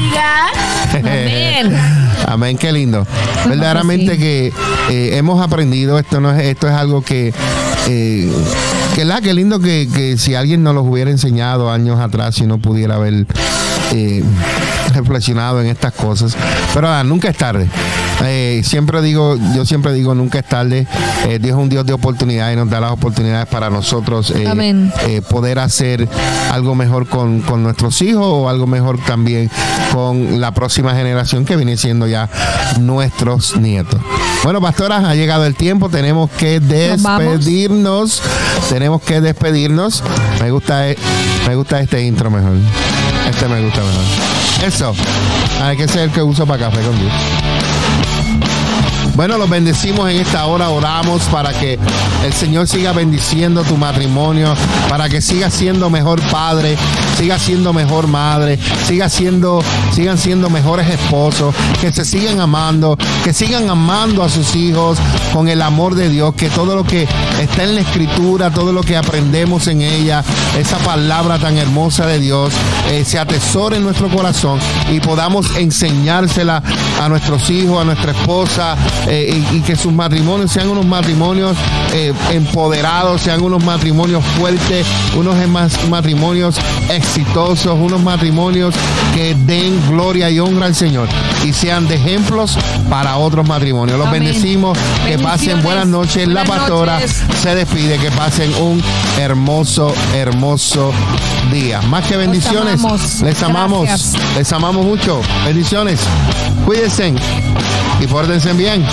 Amén. 0.94 1.76
Amén, 2.26 2.56
qué 2.56 2.72
lindo. 2.72 3.06
Verdaderamente 3.46 4.12
sí. 4.12 4.18
que 4.18 4.52
eh, 4.90 5.16
hemos 5.16 5.42
aprendido, 5.42 5.98
esto 5.98 6.20
no 6.20 6.30
es, 6.30 6.44
esto 6.44 6.68
es 6.68 6.74
algo 6.74 7.02
que, 7.02 7.34
eh, 7.88 8.32
que 8.94 9.04
la, 9.04 9.20
qué 9.20 9.34
lindo 9.34 9.60
que, 9.60 9.88
que 9.92 10.16
si 10.16 10.34
alguien 10.34 10.62
nos 10.62 10.74
los 10.74 10.86
hubiera 10.86 11.10
enseñado 11.10 11.70
años 11.70 12.00
atrás, 12.00 12.36
si 12.36 12.46
no 12.46 12.58
pudiera 12.58 12.94
haber 12.94 13.26
eh, 13.92 14.22
reflexionado 14.94 15.60
en 15.60 15.68
estas 15.68 15.92
cosas. 15.92 16.36
Pero 16.74 16.88
ah, 16.88 17.02
nunca 17.04 17.28
es 17.28 17.36
tarde. 17.36 17.68
Eh, 18.24 18.62
siempre 18.64 19.02
digo, 19.02 19.36
yo 19.54 19.64
siempre 19.64 19.92
digo, 19.92 20.14
nunca 20.14 20.38
es 20.38 20.44
tarde. 20.44 20.86
Eh, 21.26 21.38
Dios 21.40 21.56
es 21.56 21.62
un 21.62 21.68
Dios 21.68 21.84
de 21.86 21.92
oportunidades 21.92 22.54
y 22.54 22.56
nos 22.56 22.70
da 22.70 22.80
las 22.80 22.92
oportunidades 22.92 23.46
para 23.48 23.70
nosotros 23.70 24.30
eh, 24.30 24.46
Amén. 24.48 24.92
poder 25.28 25.58
hacer 25.58 26.08
algo 26.50 26.74
mejor 26.74 27.08
con, 27.08 27.40
con 27.40 27.62
nuestros 27.62 28.00
hijos 28.02 28.24
o 28.24 28.48
algo 28.48 28.66
mejor 28.66 28.98
también 29.04 29.50
con 29.92 30.40
la 30.40 30.52
próxima 30.52 30.94
generación 30.94 31.44
que 31.44 31.56
viene 31.56 31.76
siendo 31.76 32.06
ya 32.06 32.28
nuestros 32.80 33.56
nietos. 33.56 34.00
Bueno, 34.42 34.60
pastoras, 34.60 35.04
ha 35.04 35.14
llegado 35.14 35.44
el 35.46 35.54
tiempo, 35.54 35.88
tenemos 35.88 36.30
que 36.30 36.58
despedirnos. 36.60 38.22
Tenemos 38.68 39.02
que 39.02 39.20
despedirnos. 39.20 40.02
Me 40.40 40.50
gusta, 40.50 40.88
e- 40.88 40.98
me 41.46 41.54
gusta 41.54 41.80
este 41.80 42.04
intro 42.04 42.30
mejor. 42.30 42.54
Este 43.28 43.48
me 43.48 43.62
gusta 43.62 43.80
mejor. 43.80 44.02
Hay 45.60 45.76
que 45.76 45.86
ser 45.86 46.02
el 46.02 46.10
que 46.10 46.22
uso 46.22 46.46
para 46.46 46.70
café 46.70 46.82
con 46.82 46.98
Dios. 46.98 47.12
Bueno, 49.14 49.36
los 49.36 49.50
bendecimos 49.50 50.10
en 50.10 50.20
esta 50.20 50.46
hora, 50.46 50.70
oramos 50.70 51.24
para 51.24 51.52
que 51.52 51.78
el 52.24 52.32
Señor 52.32 52.66
siga 52.66 52.92
bendiciendo 52.92 53.62
tu 53.62 53.76
matrimonio, 53.76 54.54
para 54.88 55.08
que 55.10 55.20
siga 55.20 55.50
siendo 55.50 55.90
mejor 55.90 56.20
padre, 56.30 56.78
siga 57.18 57.38
siendo 57.38 57.74
mejor 57.74 58.06
madre, 58.06 58.58
siga 58.86 59.10
siendo, 59.10 59.62
sigan 59.92 60.16
siendo 60.16 60.48
mejores 60.48 60.88
esposos, 60.88 61.54
que 61.80 61.92
se 61.92 62.06
sigan 62.06 62.40
amando, 62.40 62.96
que 63.22 63.34
sigan 63.34 63.68
amando 63.68 64.22
a 64.22 64.30
sus 64.30 64.56
hijos 64.56 64.98
con 65.32 65.48
el 65.48 65.60
amor 65.60 65.94
de 65.94 66.08
Dios, 66.08 66.34
que 66.34 66.48
todo 66.48 66.74
lo 66.74 66.84
que 66.84 67.06
está 67.40 67.64
en 67.64 67.74
la 67.74 67.82
escritura, 67.82 68.50
todo 68.50 68.72
lo 68.72 68.80
que 68.80 68.96
aprendemos 68.96 69.66
en 69.66 69.82
ella, 69.82 70.24
esa 70.58 70.78
palabra 70.78 71.38
tan 71.38 71.58
hermosa 71.58 72.06
de 72.06 72.18
Dios, 72.18 72.54
eh, 72.88 73.04
se 73.04 73.18
atesore 73.18 73.76
en 73.76 73.84
nuestro 73.84 74.08
corazón 74.08 74.58
y 74.90 75.00
podamos 75.00 75.54
enseñársela 75.56 76.62
a 77.00 77.08
nuestros 77.10 77.50
hijos, 77.50 77.80
a 77.80 77.84
nuestra 77.84 78.12
esposa, 78.12 78.76
eh, 79.08 79.42
y, 79.52 79.56
y 79.56 79.60
que 79.60 79.76
sus 79.76 79.92
matrimonios 79.92 80.50
sean 80.52 80.68
unos 80.68 80.86
matrimonios 80.86 81.56
eh, 81.92 82.12
empoderados, 82.32 83.20
sean 83.22 83.42
unos 83.42 83.62
matrimonios 83.64 84.24
fuertes, 84.38 84.86
unos 85.16 85.34
matrimonios 85.88 86.56
exitosos, 86.90 87.76
unos 87.78 88.00
matrimonios 88.02 88.74
que 89.14 89.34
den 89.34 89.80
gloria 89.88 90.30
y 90.30 90.38
honra 90.40 90.66
al 90.66 90.74
Señor 90.74 91.08
y 91.44 91.52
sean 91.52 91.88
de 91.88 91.96
ejemplos 91.96 92.56
para 92.88 93.16
otros 93.16 93.46
matrimonios. 93.46 93.98
Los 93.98 94.06
Amén. 94.08 94.24
bendecimos, 94.24 94.78
que 95.06 95.18
pasen 95.18 95.62
buenas 95.62 95.86
noches. 95.86 96.28
La 96.28 96.42
Buenas 96.44 96.58
pastora 96.58 96.94
noches. 97.00 97.22
se 97.42 97.54
despide, 97.54 97.98
que 97.98 98.10
pasen 98.10 98.52
un 98.60 98.82
hermoso, 99.18 99.92
hermoso 100.14 100.92
día. 101.52 101.80
Más 101.82 102.06
que 102.06 102.16
bendiciones, 102.16 102.80
amamos. 102.80 103.20
les 103.22 103.42
amamos, 103.42 103.84
Gracias. 103.86 104.14
les 104.36 104.52
amamos 104.52 104.84
mucho. 104.86 105.20
Bendiciones, 105.44 106.00
cuídense 106.64 107.14
y 108.02 108.06
pórtense 108.06 108.52
bien. 108.52 108.84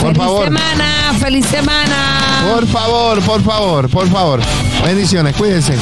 Por 0.00 0.12
feliz 0.12 0.18
favor, 0.18 0.44
semana, 0.44 1.14
feliz 1.20 1.46
semana. 1.46 2.48
por 2.52 2.66
favor, 2.66 3.22
por 3.22 3.42
favor, 3.42 3.88
por 3.88 4.08
favor. 4.10 4.40
Bendiciones, 4.84 5.36
cuídense. 5.36 5.74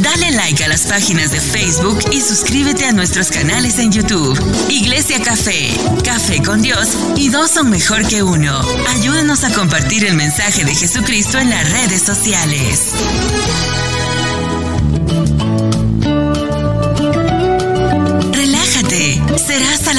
Dale 0.00 0.32
like 0.32 0.62
a 0.62 0.68
las 0.68 0.82
páginas 0.82 1.30
de 1.30 1.40
Facebook 1.40 1.98
y 2.10 2.20
suscríbete 2.20 2.84
a 2.84 2.92
nuestros 2.92 3.30
canales 3.30 3.78
en 3.78 3.90
YouTube. 3.92 4.38
Iglesia 4.68 5.20
Café, 5.22 5.70
Café 6.04 6.42
con 6.42 6.60
Dios 6.60 6.88
y 7.16 7.30
dos 7.30 7.50
son 7.50 7.70
mejor 7.70 8.06
que 8.06 8.22
uno. 8.22 8.60
Ayúdanos 8.88 9.44
a 9.44 9.52
compartir 9.54 10.04
el 10.04 10.14
mensaje 10.14 10.64
de 10.64 10.74
Jesucristo 10.74 11.38
en 11.38 11.48
las 11.48 11.70
redes 11.70 12.02
sociales. 12.02 12.92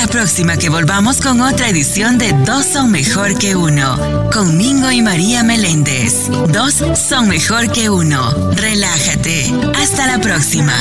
La 0.06 0.12
próxima 0.12 0.58
que 0.58 0.70
volvamos 0.70 1.20
con 1.20 1.42
otra 1.42 1.70
edición 1.70 2.18
de 2.18 2.32
Dos 2.46 2.66
son 2.66 2.92
mejor 2.92 3.38
que 3.38 3.56
uno. 3.56 4.30
Con 4.32 4.56
Mingo 4.58 4.92
y 4.92 5.02
María 5.02 5.42
Meléndez. 5.42 6.30
Dos 6.50 6.84
son 6.96 7.28
mejor 7.28 7.72
que 7.72 7.90
uno. 7.90 8.52
Relájate. 8.52 9.52
Hasta 9.76 10.06
la 10.06 10.20
próxima. 10.20 10.74